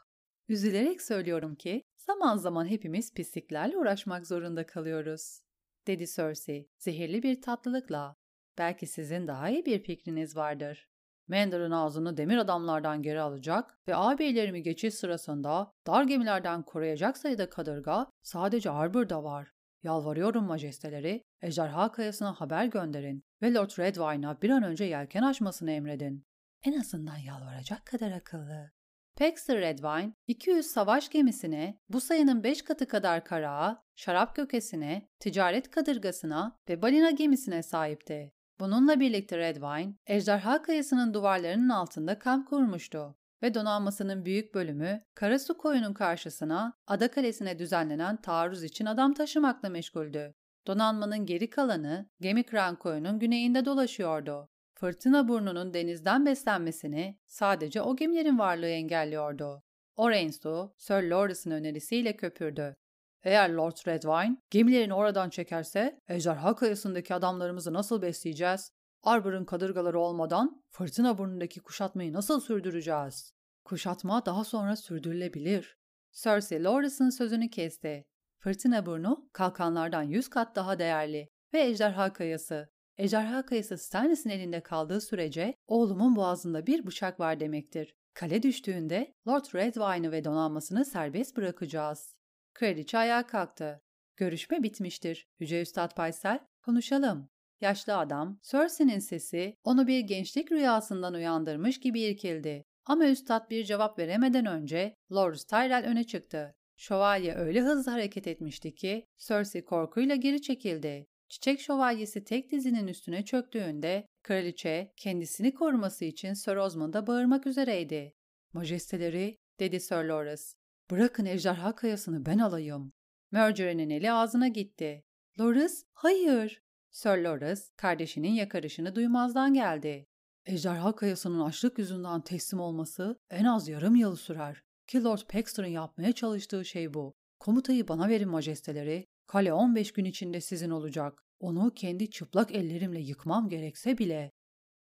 Üzülerek 0.48 1.02
söylüyorum 1.02 1.56
ki 1.56 1.84
zaman 1.98 2.38
zaman 2.38 2.66
hepimiz 2.66 3.14
pisliklerle 3.14 3.78
uğraşmak 3.78 4.28
zorunda 4.28 4.66
kalıyoruz, 4.66 5.42
dedi 5.88 6.08
Cersei 6.08 6.70
zehirli 6.78 7.24
bir 7.24 7.42
tatlılıkla. 7.42 8.16
Belki 8.58 8.88
sizin 8.88 9.28
daha 9.28 9.50
iyi 9.50 9.66
bir 9.66 9.84
fikriniz 9.84 10.36
vardır. 10.36 10.89
Mandar'ın 11.30 11.72
ağzını 11.72 12.18
demir 12.18 12.38
adamlardan 12.38 13.02
geri 13.02 13.22
alacak 13.22 13.78
ve 13.88 13.96
ağabeylerimi 13.96 14.64
geçiş 14.64 14.94
sırasında 14.94 15.72
dar 15.88 16.04
gemilerden 16.04 16.64
koruyacak 16.64 17.18
sayıda 17.18 17.50
kadırga 17.50 18.08
sadece 18.24 18.70
Arbor'da 18.70 19.24
var. 19.24 19.54
Yalvarıyorum 19.84 20.44
majesteleri, 20.44 21.24
ejderha 21.42 21.92
kayasına 21.92 22.34
haber 22.34 22.66
gönderin 22.66 23.24
ve 23.42 23.54
Lord 23.54 23.80
Redwine'a 23.80 24.42
bir 24.42 24.50
an 24.50 24.64
önce 24.64 24.84
yelken 24.84 25.24
açmasını 25.24 25.72
emredin. 25.72 26.26
En 26.64 26.80
azından 26.80 27.18
yalvaracak 27.18 27.86
kadar 27.86 28.12
akıllı. 28.12 28.72
Paxter 29.16 29.62
Redwine, 29.62 30.14
200 30.28 30.66
savaş 30.66 31.10
gemisine, 31.10 31.80
bu 31.90 32.02
sayının 32.02 32.44
5 32.44 32.62
katı 32.62 32.88
kadar 32.88 33.26
karağa, 33.26 33.84
şarap 33.96 34.36
kökesine, 34.36 35.10
ticaret 35.20 35.70
kadırgasına 35.70 36.58
ve 36.70 36.82
balina 36.82 37.12
gemisine 37.12 37.64
sahipti. 37.64 38.32
Bununla 38.60 39.00
birlikte 39.00 39.38
Redwine, 39.38 39.94
Ejderha 40.08 40.62
Kayası'nın 40.62 41.14
duvarlarının 41.14 41.70
altında 41.70 42.20
kamp 42.20 42.48
kurmuştu 42.48 43.16
ve 43.44 43.54
donanmasının 43.54 44.26
büyük 44.26 44.54
bölümü 44.56 45.02
Karasu 45.16 45.58
koyunun 45.58 45.94
karşısına 45.94 46.74
Ada 46.88 47.12
Kalesi'ne 47.12 47.60
düzenlenen 47.60 48.22
taarruz 48.22 48.64
için 48.64 48.86
adam 48.86 49.14
taşımakla 49.14 49.70
meşguldü. 49.70 50.34
Donanmanın 50.68 51.26
geri 51.26 51.50
kalanı 51.50 52.10
Gemi 52.22 52.44
Kran 52.44 52.76
koyunun 52.76 53.20
güneyinde 53.20 53.66
dolaşıyordu. 53.66 54.50
Fırtına 54.76 55.28
burnunun 55.28 55.74
denizden 55.74 56.26
beslenmesini 56.26 57.20
sadece 57.28 57.82
o 57.82 57.96
gemilerin 57.96 58.40
varlığı 58.40 58.70
engelliyordu. 58.70 59.64
Orensu, 59.96 60.74
Sir 60.78 61.04
Lawrence'ın 61.04 61.52
önerisiyle 61.52 62.18
köpürdü. 62.18 62.76
Eğer 63.24 63.50
Lord 63.50 63.88
Redwine 63.88 64.38
gemilerini 64.50 64.94
oradan 64.94 65.30
çekerse 65.30 66.02
ejderha 66.08 66.56
kayasındaki 66.56 67.14
adamlarımızı 67.14 67.74
nasıl 67.74 68.02
besleyeceğiz? 68.02 68.72
Arbor'un 69.04 69.46
kadırgaları 69.46 70.00
olmadan 70.00 70.64
fırtına 70.70 71.18
burnundaki 71.18 71.60
kuşatmayı 71.60 72.14
nasıl 72.14 72.40
sürdüreceğiz? 72.40 73.34
Kuşatma 73.66 74.26
daha 74.26 74.44
sonra 74.44 74.76
sürdürülebilir. 74.76 75.78
Cersei 76.12 76.64
Lores'ın 76.64 77.10
sözünü 77.10 77.50
kesti. 77.50 78.06
Fırtına 78.40 78.86
burnu 78.86 79.30
kalkanlardan 79.34 80.04
yüz 80.04 80.30
kat 80.30 80.56
daha 80.56 80.80
değerli 80.80 81.30
ve 81.54 81.62
ejderha 81.62 82.14
kayası. 82.14 82.70
Ejderha 82.98 83.46
kayası 83.46 83.78
Stannis'in 83.78 84.30
elinde 84.30 84.64
kaldığı 84.64 85.02
sürece 85.02 85.54
oğlumun 85.68 86.16
boğazında 86.16 86.68
bir 86.68 86.88
bıçak 86.88 87.20
var 87.20 87.40
demektir. 87.40 87.96
Kale 88.14 88.44
düştüğünde 88.44 89.14
Lord 89.28 89.46
Redwine'ı 89.56 90.12
ve 90.12 90.24
donanmasını 90.24 90.86
serbest 90.86 91.38
bırakacağız. 91.38 92.19
Kraliçe 92.60 92.98
ayağa 92.98 93.28
kalktı. 93.28 93.82
Görüşme 94.18 94.64
bitmiştir. 94.64 95.28
Yüce 95.40 95.62
Üstad 95.62 95.96
Paysel, 95.96 96.40
konuşalım. 96.66 97.30
Yaşlı 97.62 97.98
adam, 97.98 98.40
Cersei'nin 98.44 99.00
sesi 99.00 99.56
onu 99.64 99.88
bir 99.88 100.00
gençlik 100.00 100.52
rüyasından 100.52 101.14
uyandırmış 101.14 101.80
gibi 101.80 102.02
irkildi. 102.02 102.64
Ama 102.86 103.06
Üstad 103.08 103.50
bir 103.50 103.64
cevap 103.64 104.00
veremeden 104.00 104.46
önce 104.46 104.96
Lord 105.12 105.36
Tyrell 105.36 105.86
öne 105.86 106.04
çıktı. 106.04 106.56
Şövalye 106.78 107.36
öyle 107.36 107.62
hızlı 107.62 107.92
hareket 107.92 108.28
etmişti 108.28 108.76
ki 108.76 109.06
Cersei 109.18 109.66
korkuyla 109.66 110.16
geri 110.16 110.42
çekildi. 110.42 111.08
Çiçek 111.30 111.60
şövalyesi 111.60 112.24
tek 112.24 112.52
dizinin 112.52 112.88
üstüne 112.88 113.26
çöktüğünde 113.26 114.06
kraliçe 114.24 114.94
kendisini 114.98 115.54
koruması 115.54 116.06
için 116.06 116.34
Sir 116.34 116.56
Osmond'a 116.56 117.08
bağırmak 117.08 117.48
üzereydi. 117.48 118.14
Majesteleri, 118.54 119.38
dedi 119.60 119.80
Sir 119.80 120.04
Loras, 120.04 120.54
bırakın 120.92 121.26
ejderha 121.26 121.76
kayasını 121.76 122.26
ben 122.26 122.38
alayım. 122.40 122.94
Marjorie'nin 123.32 123.90
eli 123.90 124.12
ağzına 124.12 124.48
gitti. 124.48 125.04
Loras, 125.40 125.84
hayır. 125.94 126.62
Sir 126.92 127.18
Loras, 127.18 127.70
kardeşinin 127.78 128.32
yakarışını 128.32 128.96
duymazdan 128.96 129.54
geldi. 129.54 130.06
Ejderha 130.46 130.96
kayasının 130.96 131.40
açlık 131.40 131.80
yüzünden 131.80 132.22
teslim 132.22 132.60
olması 132.60 133.20
en 133.30 133.46
az 133.46 133.68
yarım 133.68 133.96
yıl 133.96 134.16
sürer. 134.16 134.64
Ki 134.88 135.04
Lord 135.04 135.20
Paxter'ın 135.30 135.68
yapmaya 135.68 136.14
çalıştığı 136.14 136.66
şey 136.66 136.94
bu. 136.94 137.14
Komutayı 137.40 137.88
bana 137.88 138.10
verin 138.10 138.30
majesteleri. 138.30 139.06
Kale 139.28 139.54
15 139.54 139.92
gün 139.94 140.06
içinde 140.06 140.42
sizin 140.42 140.70
olacak. 140.70 141.24
Onu 141.40 141.74
kendi 141.76 142.10
çıplak 142.10 142.52
ellerimle 142.52 143.00
yıkmam 143.00 143.50
gerekse 143.50 143.98
bile. 143.98 144.32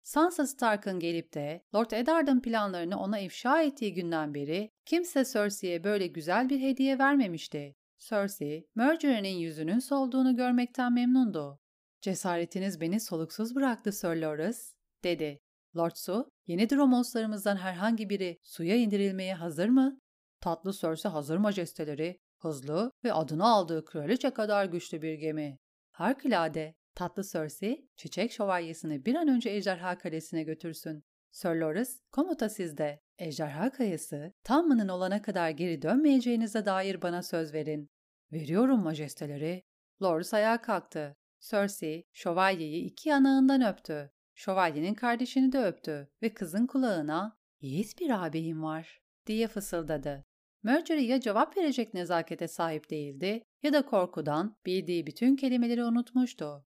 Sansa 0.08 0.48
Stark'ın 0.48 1.00
gelip 1.00 1.34
de 1.34 1.64
Lord 1.76 1.92
Eddard'ın 1.92 2.42
planlarını 2.42 3.00
ona 3.00 3.20
ifşa 3.20 3.62
ettiği 3.62 3.94
günden 3.94 4.34
beri 4.34 4.72
kimse 4.86 5.26
Cersei'ye 5.26 5.84
böyle 5.84 6.08
güzel 6.08 6.50
bir 6.50 6.62
hediye 6.62 7.00
vermemişti. 7.00 7.76
Cersei, 8.00 8.68
Marjorie'nin 8.76 9.38
yüzünün 9.38 9.80
solduğunu 9.80 10.36
görmekten 10.36 10.94
memnundu. 10.94 11.60
Cesaretiniz 12.02 12.82
beni 12.82 13.00
soluksuz 13.00 13.56
bıraktı 13.56 13.92
Sir 13.92 14.16
Loras, 14.16 14.74
dedi. 15.04 15.40
Lord 15.78 15.96
Su, 15.96 16.32
yeni 16.46 16.70
Dromoslarımızdan 16.70 17.58
herhangi 17.58 18.10
biri 18.10 18.40
suya 18.44 18.76
indirilmeye 18.76 19.36
hazır 19.36 19.70
mı? 19.70 20.00
Tatlı 20.42 20.74
Cersei 20.74 21.12
hazır 21.12 21.38
majesteleri, 21.38 22.20
hızlı 22.40 22.92
ve 23.04 23.14
adını 23.14 23.48
aldığı 23.48 23.86
kraliçe 23.86 24.30
kadar 24.30 24.66
güçlü 24.66 25.02
bir 25.02 25.14
gemi. 25.14 25.58
Harikulade, 25.92 26.76
tatlı 26.98 27.24
Cersei, 27.24 27.90
çiçek 27.96 28.32
şövalyesini 28.32 29.06
bir 29.06 29.16
an 29.16 29.28
önce 29.28 29.50
Ejderha 29.50 29.98
Kalesi'ne 29.98 30.44
götürsün. 30.44 31.04
Sir 31.32 31.50
Loras, 31.50 32.00
komuta 32.12 32.50
sizde. 32.50 33.02
Ejderha 33.18 33.72
Kayası, 33.72 34.34
Tamman'ın 34.44 34.88
olana 34.88 35.22
kadar 35.22 35.50
geri 35.50 35.82
dönmeyeceğinize 35.82 36.66
dair 36.66 37.02
bana 37.02 37.24
söz 37.24 37.54
verin. 37.54 37.90
Veriyorum 38.32 38.80
majesteleri. 38.80 39.64
Loras 40.02 40.34
ayağa 40.34 40.62
kalktı. 40.62 41.16
Cersei, 41.40 42.04
şövalyeyi 42.14 42.86
iki 42.86 43.10
yanağından 43.10 43.74
öptü. 43.74 44.12
Şövalyenin 44.36 44.94
kardeşini 44.94 45.52
de 45.52 45.64
öptü 45.64 46.10
ve 46.22 46.34
kızın 46.34 46.68
kulağına 46.68 47.38
''Yiğit 47.62 48.00
bir 48.00 48.10
ağabeyim 48.10 48.64
var.'' 48.64 49.02
diye 49.26 49.48
fısıldadı. 49.48 50.26
Marjorie 50.64 51.06
ya 51.06 51.20
cevap 51.20 51.58
verecek 51.58 51.94
nezakete 51.94 52.48
sahip 52.48 52.90
değildi 52.90 53.44
ya 53.64 53.74
da 53.74 53.86
korkudan 53.86 54.58
bildiği 54.66 55.08
bütün 55.08 55.36
kelimeleri 55.36 55.84
unutmuştu. 55.84 56.67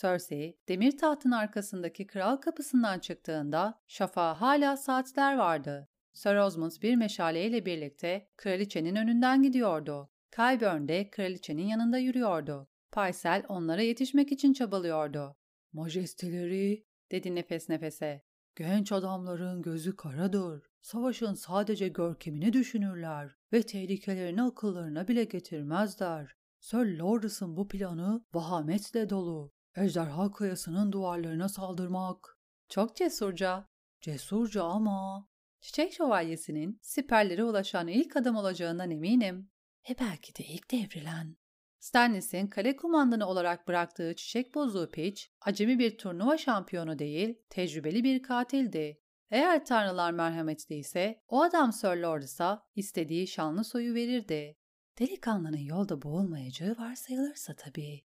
Cersei, 0.00 0.58
demir 0.68 0.98
tahtın 0.98 1.30
arkasındaki 1.30 2.06
kral 2.06 2.36
kapısından 2.36 2.98
çıktığında 2.98 3.80
şafağa 3.88 4.40
hala 4.40 4.76
saatler 4.76 5.36
vardı. 5.36 5.88
Sir 6.12 6.36
Osmond 6.36 6.72
bir 6.82 6.96
meşaleyle 6.96 7.66
birlikte 7.66 8.28
kraliçenin 8.36 8.96
önünden 8.96 9.42
gidiyordu. 9.42 10.10
Qyburn 10.30 10.88
de 10.88 11.10
kraliçenin 11.10 11.66
yanında 11.66 11.98
yürüyordu. 11.98 12.68
Paysel 12.92 13.42
onlara 13.48 13.82
yetişmek 13.82 14.32
için 14.32 14.52
çabalıyordu. 14.52 15.36
Majesteleri, 15.72 16.86
dedi 17.10 17.34
nefes 17.34 17.68
nefese. 17.68 18.22
Genç 18.56 18.92
adamların 18.92 19.62
gözü 19.62 19.96
karadır. 19.96 20.62
Savaşın 20.82 21.34
sadece 21.34 21.88
görkemini 21.88 22.52
düşünürler 22.52 23.36
ve 23.52 23.62
tehlikelerini 23.62 24.42
akıllarına 24.42 25.08
bile 25.08 25.24
getirmezler. 25.24 26.36
Sir 26.60 26.98
Lawrence'ın 26.98 27.56
bu 27.56 27.68
planı 27.68 28.24
vahametle 28.34 29.10
dolu. 29.10 29.55
Ejderha 29.76 30.32
kayasının 30.32 30.92
duvarlarına 30.92 31.48
saldırmak. 31.48 32.38
Çok 32.68 32.96
cesurca. 32.96 33.68
Cesurca 34.00 34.64
ama. 34.64 35.28
Çiçek 35.60 35.92
şövalyesinin 35.92 36.78
siperlere 36.82 37.44
ulaşan 37.44 37.88
ilk 37.88 38.16
adam 38.16 38.36
olacağından 38.36 38.90
eminim. 38.90 39.50
E 39.90 39.98
belki 40.00 40.36
de 40.36 40.44
ilk 40.44 40.70
devrilen. 40.70 41.36
Stannis'in 41.78 42.46
kale 42.46 42.76
kumandanı 42.76 43.26
olarak 43.26 43.68
bıraktığı 43.68 44.14
çiçek 44.16 44.54
bozuğu 44.54 44.90
Peach, 44.90 45.22
acemi 45.40 45.78
bir 45.78 45.98
turnuva 45.98 46.38
şampiyonu 46.38 46.98
değil, 46.98 47.38
tecrübeli 47.50 48.04
bir 48.04 48.22
katildi. 48.22 49.00
Eğer 49.30 49.64
tanrılar 49.64 50.10
merhametliyse, 50.10 51.22
o 51.28 51.42
adam 51.42 51.72
Sir 51.72 51.96
Lordis'a 51.96 52.66
istediği 52.74 53.28
şanlı 53.28 53.64
soyu 53.64 53.94
verirdi. 53.94 54.56
Delikanlının 54.98 55.58
yolda 55.58 56.02
boğulmayacağı 56.02 56.76
varsayılırsa 56.78 57.54
tabii. 57.56 58.05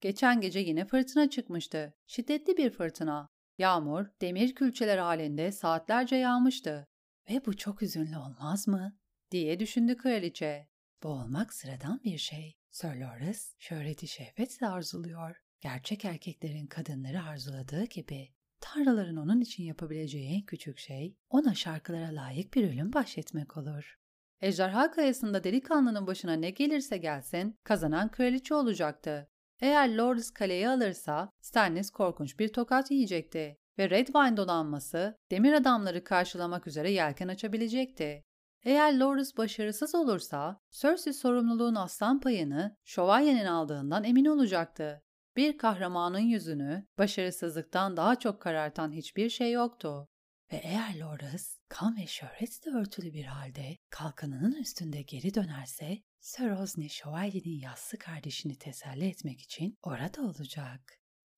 Geçen 0.00 0.40
gece 0.40 0.58
yine 0.58 0.84
fırtına 0.84 1.30
çıkmıştı. 1.30 1.94
Şiddetli 2.06 2.56
bir 2.56 2.70
fırtına. 2.70 3.28
Yağmur, 3.58 4.06
demir 4.20 4.54
külçeler 4.54 4.98
halinde 4.98 5.52
saatlerce 5.52 6.16
yağmıştı. 6.16 6.86
Ve 7.30 7.46
bu 7.46 7.56
çok 7.56 7.82
üzünlü 7.82 8.16
olmaz 8.16 8.68
mı? 8.68 8.96
diye 9.30 9.60
düşündü 9.60 9.96
kraliçe. 9.96 10.68
Bu 11.02 11.08
olmak 11.08 11.54
sıradan 11.54 12.00
bir 12.04 12.18
şey. 12.18 12.54
Sir 12.70 12.96
Loras, 12.96 13.54
şöhreti 13.58 14.08
şehvetle 14.08 14.66
arzuluyor. 14.66 15.36
Gerçek 15.60 16.04
erkeklerin 16.04 16.66
kadınları 16.66 17.22
arzuladığı 17.22 17.84
gibi. 17.84 18.28
Tanrıların 18.60 19.16
onun 19.16 19.40
için 19.40 19.64
yapabileceği 19.64 20.36
en 20.36 20.42
küçük 20.42 20.78
şey, 20.78 21.16
ona 21.28 21.54
şarkılara 21.54 22.14
layık 22.14 22.54
bir 22.54 22.68
ölüm 22.68 22.92
bahşetmek 22.92 23.56
olur. 23.56 23.96
Ejderha 24.40 24.90
Kayası'nda 24.90 25.44
delikanlının 25.44 26.06
başına 26.06 26.32
ne 26.32 26.50
gelirse 26.50 26.96
gelsin, 26.96 27.58
kazanan 27.64 28.10
kraliçe 28.10 28.54
olacaktı. 28.54 29.28
Eğer 29.60 29.94
Loras 29.94 30.30
kaleyi 30.30 30.68
alırsa, 30.68 31.32
Stannis 31.40 31.90
korkunç 31.90 32.38
bir 32.38 32.52
tokat 32.52 32.90
yiyecekti 32.90 33.58
ve 33.78 33.90
Redwine 33.90 34.36
donanması 34.36 35.18
demir 35.30 35.52
adamları 35.52 36.04
karşılamak 36.04 36.66
üzere 36.66 36.90
yelken 36.90 37.28
açabilecekti. 37.28 38.24
Eğer 38.64 38.98
Loras 38.98 39.36
başarısız 39.36 39.94
olursa, 39.94 40.60
Cersei 40.70 41.12
sorumluluğun 41.12 41.74
aslan 41.74 42.20
payını 42.20 42.76
şövalyenin 42.84 43.46
aldığından 43.46 44.04
emin 44.04 44.24
olacaktı. 44.24 45.02
Bir 45.36 45.58
kahramanın 45.58 46.18
yüzünü 46.18 46.86
başarısızlıktan 46.98 47.96
daha 47.96 48.18
çok 48.18 48.42
karartan 48.42 48.92
hiçbir 48.92 49.28
şey 49.30 49.52
yoktu. 49.52 50.08
ve 50.52 50.56
eğer 50.56 50.98
Loras 50.98 51.58
kan 51.68 51.96
ve 51.96 52.06
şöhretle 52.06 52.70
örtülü 52.70 53.12
bir 53.14 53.24
halde 53.24 53.76
kalkanının 53.90 54.52
üstünde 54.52 55.02
geri 55.02 55.34
dönerse 55.34 55.98
Sir 56.20 56.50
Osney 56.50 56.88
şövalyenin 56.88 57.60
yassı 57.60 57.98
kardeşini 57.98 58.58
teselli 58.58 59.04
etmek 59.04 59.40
için 59.40 59.78
orada 59.82 60.22
olacak. 60.22 60.80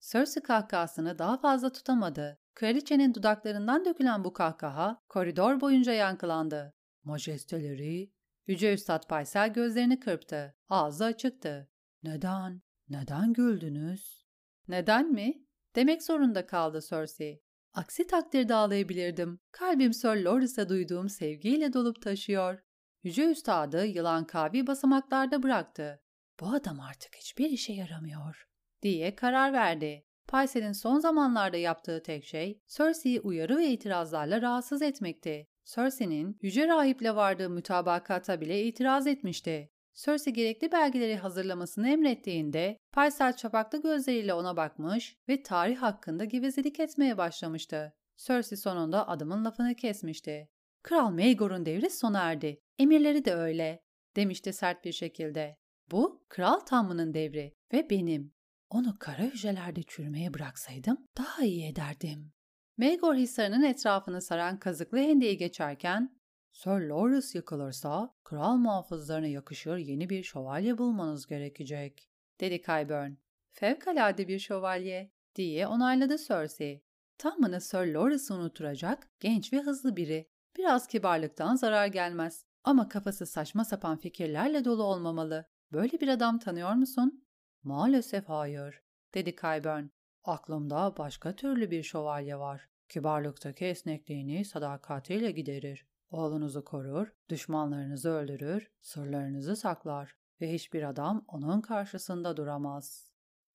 Cersei 0.00 0.42
kahkahasını 0.42 1.18
daha 1.18 1.38
fazla 1.38 1.72
tutamadı. 1.72 2.38
Kraliçenin 2.54 3.14
dudaklarından 3.14 3.84
dökülen 3.84 4.24
bu 4.24 4.32
kahkaha 4.32 5.00
koridor 5.08 5.60
boyunca 5.60 5.92
yankılandı. 5.92 6.74
Majesteleri, 7.04 8.12
Yüce 8.46 8.74
Üstad 8.74 9.08
Paysel 9.08 9.52
gözlerini 9.52 10.00
kırptı. 10.00 10.54
Ağzı 10.68 11.04
açıktı. 11.04 11.68
Neden? 12.02 12.62
Neden 12.88 13.32
güldünüz? 13.32 14.26
Neden 14.68 15.12
mi? 15.12 15.46
Demek 15.76 16.02
zorunda 16.02 16.46
kaldı 16.46 16.80
Cersei. 16.90 17.42
Aksi 17.74 18.06
takdirde 18.06 18.54
ağlayabilirdim. 18.54 19.40
Kalbim 19.50 19.92
Sir 19.92 20.16
Loris'e 20.16 20.68
duyduğum 20.68 21.08
sevgiyle 21.08 21.72
dolup 21.72 22.02
taşıyor. 22.02 22.58
Yüce 23.02 23.30
Üstad'ı 23.30 23.86
yılan 23.86 24.24
kavi 24.26 24.66
basamaklarda 24.66 25.42
bıraktı. 25.42 26.00
Bu 26.40 26.52
adam 26.52 26.80
artık 26.80 27.16
hiçbir 27.16 27.50
işe 27.50 27.72
yaramıyor 27.72 28.48
diye 28.82 29.14
karar 29.14 29.52
verdi. 29.52 30.04
Paysel'in 30.28 30.72
son 30.72 30.98
zamanlarda 30.98 31.56
yaptığı 31.56 32.02
tek 32.02 32.24
şey 32.24 32.60
Cersei'yi 32.68 33.20
uyarı 33.20 33.56
ve 33.56 33.68
itirazlarla 33.68 34.42
rahatsız 34.42 34.82
etmekti. 34.82 35.48
Cersei'nin 35.64 36.38
yüce 36.42 36.68
rahiple 36.68 37.16
vardığı 37.16 37.50
mütabakata 37.50 38.40
bile 38.40 38.64
itiraz 38.64 39.06
etmişti. 39.06 39.70
Cersei 39.94 40.32
gerekli 40.32 40.72
belgeleri 40.72 41.16
hazırlamasını 41.16 41.88
emrettiğinde 41.88 42.78
Paysel 42.92 43.36
çapaklı 43.36 43.82
gözleriyle 43.82 44.34
ona 44.34 44.56
bakmış 44.56 45.16
ve 45.28 45.42
tarih 45.42 45.76
hakkında 45.76 46.24
gevezelik 46.24 46.80
etmeye 46.80 47.18
başlamıştı. 47.18 47.92
Cersei 48.16 48.56
sonunda 48.58 49.08
adamın 49.08 49.44
lafını 49.44 49.74
kesmişti. 49.74 50.48
Kral 50.82 51.10
Maegor'un 51.10 51.66
devri 51.66 51.90
sona 51.90 52.20
erdi. 52.20 52.61
Emirleri 52.78 53.24
de 53.24 53.34
öyle, 53.34 53.82
demişti 54.16 54.52
sert 54.52 54.84
bir 54.84 54.92
şekilde. 54.92 55.58
Bu 55.90 56.24
kral 56.28 56.60
tamının 56.60 57.14
devri 57.14 57.54
ve 57.72 57.90
benim. 57.90 58.34
Onu 58.70 58.98
kara 58.98 59.22
hücrelerde 59.22 59.82
çürümeye 59.82 60.34
bıraksaydım 60.34 61.08
daha 61.18 61.44
iyi 61.44 61.66
ederdim. 61.66 62.32
Maegor 62.76 63.14
Hisarı'nın 63.14 63.62
etrafını 63.62 64.22
saran 64.22 64.58
kazıklı 64.58 64.98
hendeyi 64.98 65.36
geçerken 65.36 66.20
Sir 66.52 66.70
Loras 66.70 67.34
yıkılırsa 67.34 68.14
kral 68.24 68.56
muhafızlarına 68.56 69.26
yakışır 69.26 69.76
yeni 69.76 70.10
bir 70.10 70.22
şövalye 70.22 70.78
bulmanız 70.78 71.26
gerekecek, 71.26 72.08
dedi 72.40 72.62
Kyburn. 72.62 73.12
Fevkalade 73.50 74.28
bir 74.28 74.38
şövalye, 74.38 75.12
diye 75.34 75.66
onayladı 75.66 76.16
Cersei. 76.18 76.84
Tamını 77.18 77.60
Sir 77.60 77.86
Loras'ı 77.86 78.34
unutturacak 78.34 79.10
genç 79.20 79.52
ve 79.52 79.60
hızlı 79.60 79.96
biri. 79.96 80.28
Biraz 80.56 80.86
kibarlıktan 80.86 81.54
zarar 81.54 81.86
gelmez. 81.86 82.46
Ama 82.64 82.88
kafası 82.88 83.26
saçma 83.26 83.64
sapan 83.64 83.96
fikirlerle 83.96 84.64
dolu 84.64 84.82
olmamalı. 84.82 85.46
Böyle 85.72 86.00
bir 86.00 86.08
adam 86.08 86.38
tanıyor 86.38 86.72
musun? 86.72 87.24
Maalesef 87.62 88.28
hayır, 88.28 88.82
dedi 89.14 89.36
Kyburn. 89.36 89.86
Aklımda 90.24 90.94
başka 90.98 91.36
türlü 91.36 91.70
bir 91.70 91.82
şövalye 91.82 92.38
var. 92.38 92.68
Kibarlıktaki 92.88 93.64
esnekliğini 93.64 94.44
sadakatiyle 94.44 95.30
giderir. 95.30 95.86
Oğlunuzu 96.10 96.64
korur, 96.64 97.12
düşmanlarınızı 97.28 98.10
öldürür, 98.10 98.70
sırlarınızı 98.80 99.56
saklar 99.56 100.16
ve 100.40 100.52
hiçbir 100.52 100.82
adam 100.82 101.24
onun 101.28 101.60
karşısında 101.60 102.36
duramaz. 102.36 103.12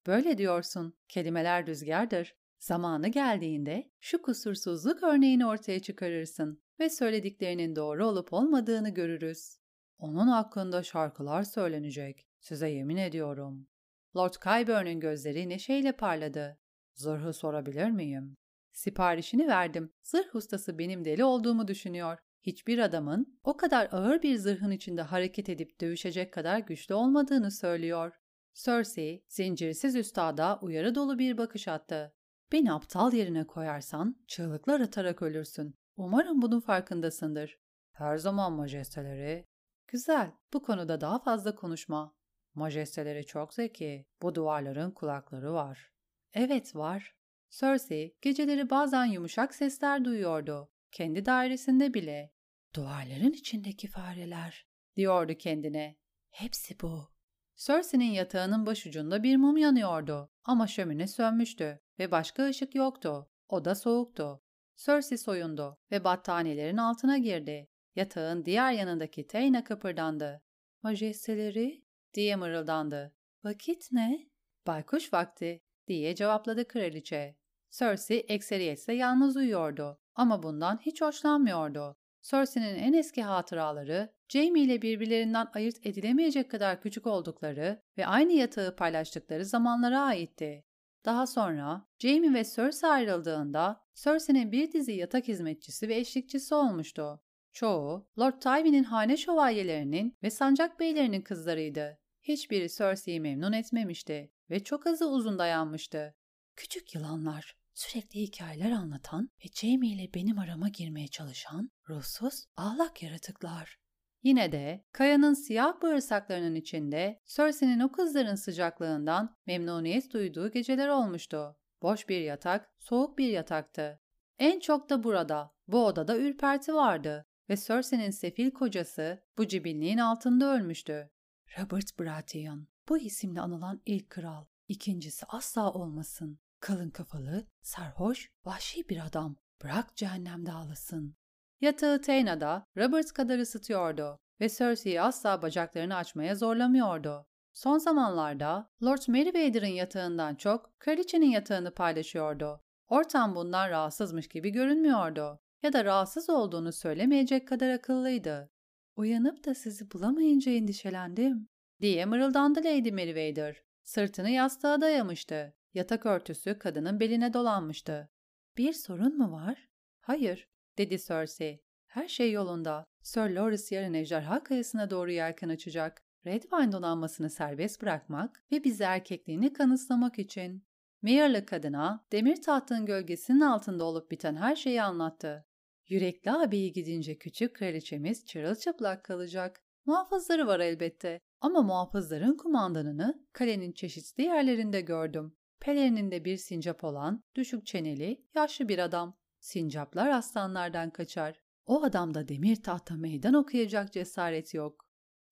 Böyle 0.07 0.37
diyorsun, 0.37 0.97
kelimeler 1.07 1.67
rüzgardır. 1.67 2.35
Zamanı 2.59 3.07
geldiğinde 3.07 3.91
şu 3.99 4.21
kusursuzluk 4.21 5.03
örneğini 5.03 5.45
ortaya 5.45 5.81
çıkarırsın 5.81 6.61
ve 6.79 6.89
söylediklerinin 6.89 7.75
doğru 7.75 8.07
olup 8.07 8.33
olmadığını 8.33 8.89
görürüz. 8.89 9.57
Onun 9.99 10.27
hakkında 10.27 10.83
şarkılar 10.83 11.43
söylenecek, 11.43 12.27
size 12.39 12.69
yemin 12.69 12.97
ediyorum. 12.97 13.67
Lord 14.15 14.33
Kyburn'un 14.33 14.99
gözleri 14.99 15.49
neşeyle 15.49 15.91
parladı. 15.91 16.59
Zırhı 16.93 17.33
sorabilir 17.33 17.89
miyim? 17.89 18.35
Siparişini 18.73 19.47
verdim. 19.47 19.91
Zırh 20.03 20.35
ustası 20.35 20.77
benim 20.77 21.05
deli 21.05 21.23
olduğumu 21.23 21.67
düşünüyor. 21.67 22.17
Hiçbir 22.41 22.79
adamın 22.79 23.39
o 23.43 23.57
kadar 23.57 23.89
ağır 23.91 24.23
bir 24.23 24.35
zırhın 24.35 24.71
içinde 24.71 25.01
hareket 25.01 25.49
edip 25.49 25.81
dövüşecek 25.81 26.33
kadar 26.33 26.59
güçlü 26.59 26.95
olmadığını 26.95 27.51
söylüyor. 27.51 28.13
Cersei, 28.53 29.23
zincirsiz 29.27 29.95
üstada 29.95 30.59
uyarı 30.61 30.95
dolu 30.95 31.19
bir 31.19 31.37
bakış 31.37 31.67
attı. 31.67 32.13
Beni 32.51 32.73
aptal 32.73 33.13
yerine 33.13 33.47
koyarsan 33.47 34.15
çığlıklar 34.27 34.79
atarak 34.79 35.21
ölürsün. 35.21 35.75
Umarım 35.97 36.41
bunun 36.41 36.59
farkındasındır. 36.59 37.59
Her 37.91 38.17
zaman 38.17 38.53
majesteleri. 38.53 39.45
Güzel, 39.87 40.31
bu 40.53 40.61
konuda 40.61 41.01
daha 41.01 41.19
fazla 41.19 41.55
konuşma. 41.55 42.15
Majesteleri 42.53 43.25
çok 43.25 43.53
zeki. 43.53 44.05
Bu 44.21 44.35
duvarların 44.35 44.91
kulakları 44.91 45.53
var. 45.53 45.91
Evet 46.33 46.75
var. 46.75 47.15
Cersei 47.49 48.17
geceleri 48.21 48.69
bazen 48.69 49.05
yumuşak 49.05 49.55
sesler 49.55 50.05
duyuyordu. 50.05 50.69
Kendi 50.91 51.25
dairesinde 51.25 51.93
bile. 51.93 52.33
Duvarların 52.75 53.33
içindeki 53.33 53.87
fareler, 53.87 54.67
diyordu 54.95 55.33
kendine. 55.33 55.97
Hepsi 56.29 56.79
bu. 56.81 57.09
Cersei'nin 57.55 58.11
yatağının 58.11 58.65
başucunda 58.65 59.23
bir 59.23 59.37
mum 59.37 59.57
yanıyordu 59.57 60.29
ama 60.43 60.67
şömine 60.67 61.07
sönmüştü 61.07 61.79
ve 61.99 62.11
başka 62.11 62.45
ışık 62.45 62.75
yoktu. 62.75 63.29
Oda 63.49 63.75
soğuktu. 63.75 64.41
Cersei 64.77 65.17
soyundu 65.17 65.77
ve 65.91 66.03
battaniyelerin 66.03 66.77
altına 66.77 67.17
girdi. 67.17 67.69
Yatağın 67.95 68.45
diğer 68.45 68.71
yanındaki 68.71 69.27
Teyna 69.27 69.63
kıpırdandı. 69.63 70.41
Majesteleri 70.83 71.85
diye 72.13 72.35
mırıldandı. 72.35 73.13
Vakit 73.43 73.91
ne? 73.91 74.27
Baykuş 74.67 75.13
vakti 75.13 75.61
diye 75.87 76.15
cevapladı 76.15 76.67
kraliçe. 76.67 77.37
Cersei 77.71 78.19
ekseriyetle 78.19 78.93
yalnız 78.93 79.35
uyuyordu 79.35 79.99
ama 80.15 80.43
bundan 80.43 80.77
hiç 80.77 81.01
hoşlanmıyordu. 81.01 81.97
Cersei'nin 82.21 82.75
en 82.75 82.93
eski 82.93 83.23
hatıraları, 83.23 84.13
Jaime 84.29 84.59
ile 84.59 84.81
birbirlerinden 84.81 85.47
ayırt 85.53 85.85
edilemeyecek 85.85 86.51
kadar 86.51 86.81
küçük 86.81 87.07
oldukları 87.07 87.81
ve 87.97 88.07
aynı 88.07 88.33
yatağı 88.33 88.75
paylaştıkları 88.75 89.45
zamanlara 89.45 90.01
aitti. 90.01 90.66
Daha 91.07 91.27
sonra 91.27 91.87
Jaime 91.99 92.33
ve 92.33 92.43
Cersei 92.43 92.89
ayrıldığında 92.89 93.81
Cersei'nin 93.95 94.51
bir 94.51 94.71
dizi 94.71 94.91
yatak 94.91 95.27
hizmetçisi 95.27 95.87
ve 95.87 95.95
eşlikçisi 95.95 96.55
olmuştu. 96.55 97.21
Çoğu 97.53 98.09
Lord 98.19 98.41
Tywin'in 98.41 98.83
hane 98.83 99.17
şövalyelerinin 99.17 100.17
ve 100.23 100.29
sancak 100.29 100.79
beylerinin 100.79 101.21
kızlarıydı. 101.21 101.99
Hiçbiri 102.21 102.69
Cersei'yi 102.69 103.21
memnun 103.21 103.53
etmemişti 103.53 104.31
ve 104.49 104.63
çok 104.63 104.87
azı 104.87 105.09
uzun 105.09 105.39
dayanmıştı. 105.39 106.15
Küçük 106.55 106.95
yılanlar, 106.95 107.57
sürekli 107.73 108.21
hikayeler 108.21 108.71
anlatan 108.71 109.29
ve 109.45 109.49
Jamie 109.53 109.93
ile 109.93 110.13
benim 110.13 110.39
arama 110.39 110.69
girmeye 110.69 111.07
çalışan 111.07 111.71
ruhsuz, 111.89 112.45
ağlak 112.57 113.03
yaratıklar. 113.03 113.79
Yine 114.23 114.51
de 114.51 114.85
kayanın 114.91 115.33
siyah 115.33 115.81
bağırsaklarının 115.81 116.55
içinde 116.55 117.21
Cersei'nin 117.25 117.79
o 117.79 117.91
kızların 117.91 118.35
sıcaklığından 118.35 119.35
memnuniyet 119.45 120.13
duyduğu 120.13 120.51
geceler 120.51 120.87
olmuştu. 120.87 121.57
Boş 121.81 122.09
bir 122.09 122.21
yatak, 122.21 122.69
soğuk 122.79 123.17
bir 123.17 123.29
yataktı. 123.29 123.99
En 124.39 124.59
çok 124.59 124.89
da 124.89 125.03
burada, 125.03 125.51
bu 125.67 125.85
odada 125.85 126.17
ürperti 126.17 126.73
vardı 126.73 127.25
ve 127.49 127.57
Cersei'nin 127.57 128.11
sefil 128.11 128.51
kocası 128.51 129.23
bu 129.37 129.47
cibinliğin 129.47 129.97
altında 129.97 130.55
ölmüştü. 130.55 131.11
Robert 131.59 131.99
Baratheon, 131.99 132.67
bu 132.89 132.97
isimle 132.97 133.41
anılan 133.41 133.81
ilk 133.85 134.09
kral, 134.09 134.45
ikincisi 134.67 135.25
asla 135.25 135.71
olmasın. 135.71 136.39
Kalın 136.59 136.89
kafalı, 136.89 137.47
sarhoş, 137.61 138.31
vahşi 138.45 138.89
bir 138.89 139.05
adam. 139.05 139.35
Bırak 139.63 139.95
cehennemde 139.95 140.51
ağlasın. 140.51 141.15
Yatağı 141.61 142.01
Tayna'da 142.01 142.65
Robert 142.77 143.11
kadar 143.11 143.39
ısıtıyordu 143.39 144.19
ve 144.41 144.49
Cersei'yi 144.49 145.01
asla 145.01 145.41
bacaklarını 145.41 145.95
açmaya 145.95 146.35
zorlamıyordu. 146.35 147.25
Son 147.53 147.77
zamanlarda 147.77 148.69
Lord 148.83 149.01
Meriwether'ın 149.07 149.67
yatağından 149.67 150.35
çok 150.35 150.79
kraliçenin 150.79 151.29
yatağını 151.29 151.73
paylaşıyordu. 151.73 152.61
Ortam 152.87 153.35
bundan 153.35 153.69
rahatsızmış 153.69 154.27
gibi 154.27 154.49
görünmüyordu 154.49 155.39
ya 155.63 155.73
da 155.73 155.85
rahatsız 155.85 156.29
olduğunu 156.29 156.73
söylemeyecek 156.73 157.47
kadar 157.47 157.69
akıllıydı. 157.69 158.49
Uyanıp 158.95 159.45
da 159.45 159.55
sizi 159.55 159.91
bulamayınca 159.91 160.51
endişelendim, 160.51 161.47
diye 161.81 162.05
mırıldandı 162.05 162.59
Lady 162.59 162.91
Meriwether. 162.91 163.63
Sırtını 163.83 164.29
yastığa 164.29 164.81
dayamıştı. 164.81 165.53
Yatak 165.73 166.05
örtüsü 166.05 166.59
kadının 166.59 166.99
beline 166.99 167.33
dolanmıştı. 167.33 168.09
Bir 168.57 168.73
sorun 168.73 169.17
mu 169.17 169.31
var? 169.31 169.67
Hayır, 170.01 170.47
dedi 170.77 170.99
Cersei. 170.99 171.63
Her 171.87 172.07
şey 172.07 172.31
yolunda. 172.31 172.85
Sir 173.01 173.29
Loris 173.29 173.71
yarın 173.71 173.93
ejderha 173.93 174.43
kayasına 174.43 174.89
doğru 174.89 175.11
yelken 175.11 175.49
açacak. 175.49 176.03
Redwine 176.25 176.71
donanmasını 176.71 177.29
serbest 177.29 177.81
bırakmak 177.81 178.43
ve 178.51 178.63
bizi 178.63 178.83
erkekliğini 178.83 179.53
kanıtlamak 179.53 180.19
için. 180.19 180.67
Mayor'lı 181.01 181.45
kadına 181.45 182.05
demir 182.11 182.41
tahtın 182.41 182.85
gölgesinin 182.85 183.41
altında 183.41 183.83
olup 183.83 184.11
biten 184.11 184.35
her 184.35 184.55
şeyi 184.55 184.81
anlattı. 184.81 185.45
Yürekli 185.87 186.31
abiyi 186.31 186.73
gidince 186.73 187.17
küçük 187.17 187.55
kraliçemiz 187.55 188.25
çırılçıplak 188.25 189.03
kalacak. 189.03 189.61
Muhafızları 189.85 190.47
var 190.47 190.59
elbette 190.59 191.19
ama 191.41 191.61
muhafızların 191.61 192.37
kumandanını 192.37 193.25
kalenin 193.33 193.71
çeşitli 193.71 194.23
yerlerinde 194.23 194.81
gördüm. 194.81 195.35
Pelerininde 195.59 196.25
bir 196.25 196.37
sincap 196.37 196.83
olan, 196.83 197.23
düşük 197.35 197.65
çeneli, 197.65 198.25
yaşlı 198.35 198.69
bir 198.69 198.79
adam. 198.79 199.17
Sincaplar 199.39 200.09
aslanlardan 200.09 200.89
kaçar. 200.89 201.41
O 201.65 201.83
adamda 201.83 202.27
demir 202.27 202.55
tahta 202.55 202.95
meydan 202.95 203.33
okuyacak 203.33 203.93
cesaret 203.93 204.53
yok. 204.53 204.87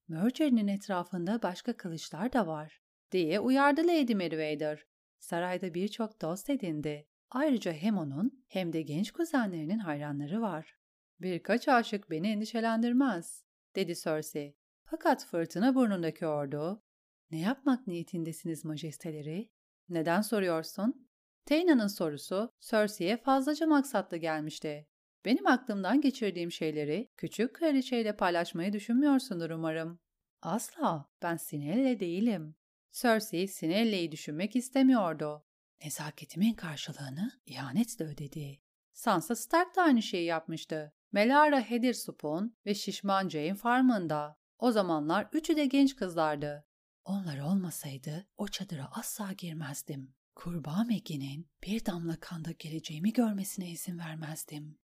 Mercer'in 0.07 0.67
etrafında 0.67 1.41
başka 1.41 1.77
kılıçlar 1.77 2.33
da 2.33 2.47
var, 2.47 2.81
diye 3.11 3.39
uyardı 3.39 3.81
Lady 3.81 4.15
Meriwether. 4.15 4.85
Sarayda 5.19 5.73
birçok 5.73 6.21
dost 6.21 6.49
edindi. 6.49 7.07
Ayrıca 7.29 7.73
hem 7.73 7.97
onun 7.97 8.45
hem 8.47 8.73
de 8.73 8.81
genç 8.81 9.11
kuzenlerinin 9.11 9.79
hayranları 9.79 10.41
var. 10.41 10.75
Birkaç 11.21 11.67
aşık 11.67 12.09
beni 12.09 12.27
endişelendirmez, 12.27 13.43
dedi 13.75 13.95
Cersei. 13.95 14.57
Fakat 14.83 15.25
fırtına 15.25 15.75
burnundaki 15.75 16.27
ordu, 16.27 16.83
ne 17.31 17.39
yapmak 17.39 17.87
niyetindesiniz 17.87 18.65
majesteleri? 18.65 19.49
Neden 19.89 20.21
soruyorsun? 20.21 21.04
Teyna'nın 21.45 21.87
sorusu 21.87 22.53
Cersei'ye 22.61 23.17
fazlaca 23.17 23.67
maksatlı 23.67 24.17
gelmişti. 24.17 24.87
Benim 25.25 25.47
aklımdan 25.47 26.01
geçirdiğim 26.01 26.51
şeyleri 26.51 27.11
küçük 27.17 27.55
kraliçeyle 27.55 28.15
paylaşmayı 28.15 28.73
düşünmüyorsundur 28.73 29.49
umarım. 29.49 29.99
Asla, 30.41 31.09
ben 31.21 31.37
Sinelle 31.37 31.99
değilim. 31.99 32.55
Cersei 32.91 33.47
Sinelle'yi 33.47 34.11
düşünmek 34.11 34.55
istemiyordu. 34.55 35.45
Nezaketimin 35.83 36.53
karşılığını 36.53 37.31
ihanetle 37.45 38.05
ödedi. 38.05 38.61
Sansa 38.93 39.35
Stark 39.35 39.75
da 39.75 39.81
aynı 39.81 40.01
şeyi 40.01 40.25
yapmıştı. 40.25 40.93
Melara 41.11 41.61
Heddersup'un 41.61 42.57
ve 42.65 42.75
şişman 42.75 43.29
Jane 43.29 43.55
Farman'da. 43.55 44.37
O 44.59 44.71
zamanlar 44.71 45.27
üçü 45.33 45.55
de 45.55 45.65
genç 45.65 45.95
kızlardı. 45.95 46.65
Onlar 47.05 47.39
olmasaydı 47.39 48.27
o 48.37 48.47
çadıra 48.47 48.89
asla 48.91 49.31
girmezdim. 49.31 50.13
Kurbağa 50.35 50.83
Megi'nin 50.83 51.47
bir 51.63 51.85
damla 51.85 52.19
kanda 52.19 52.51
geleceğimi 52.51 53.13
görmesine 53.13 53.69
izin 53.69 53.99
vermezdim. 53.99 54.77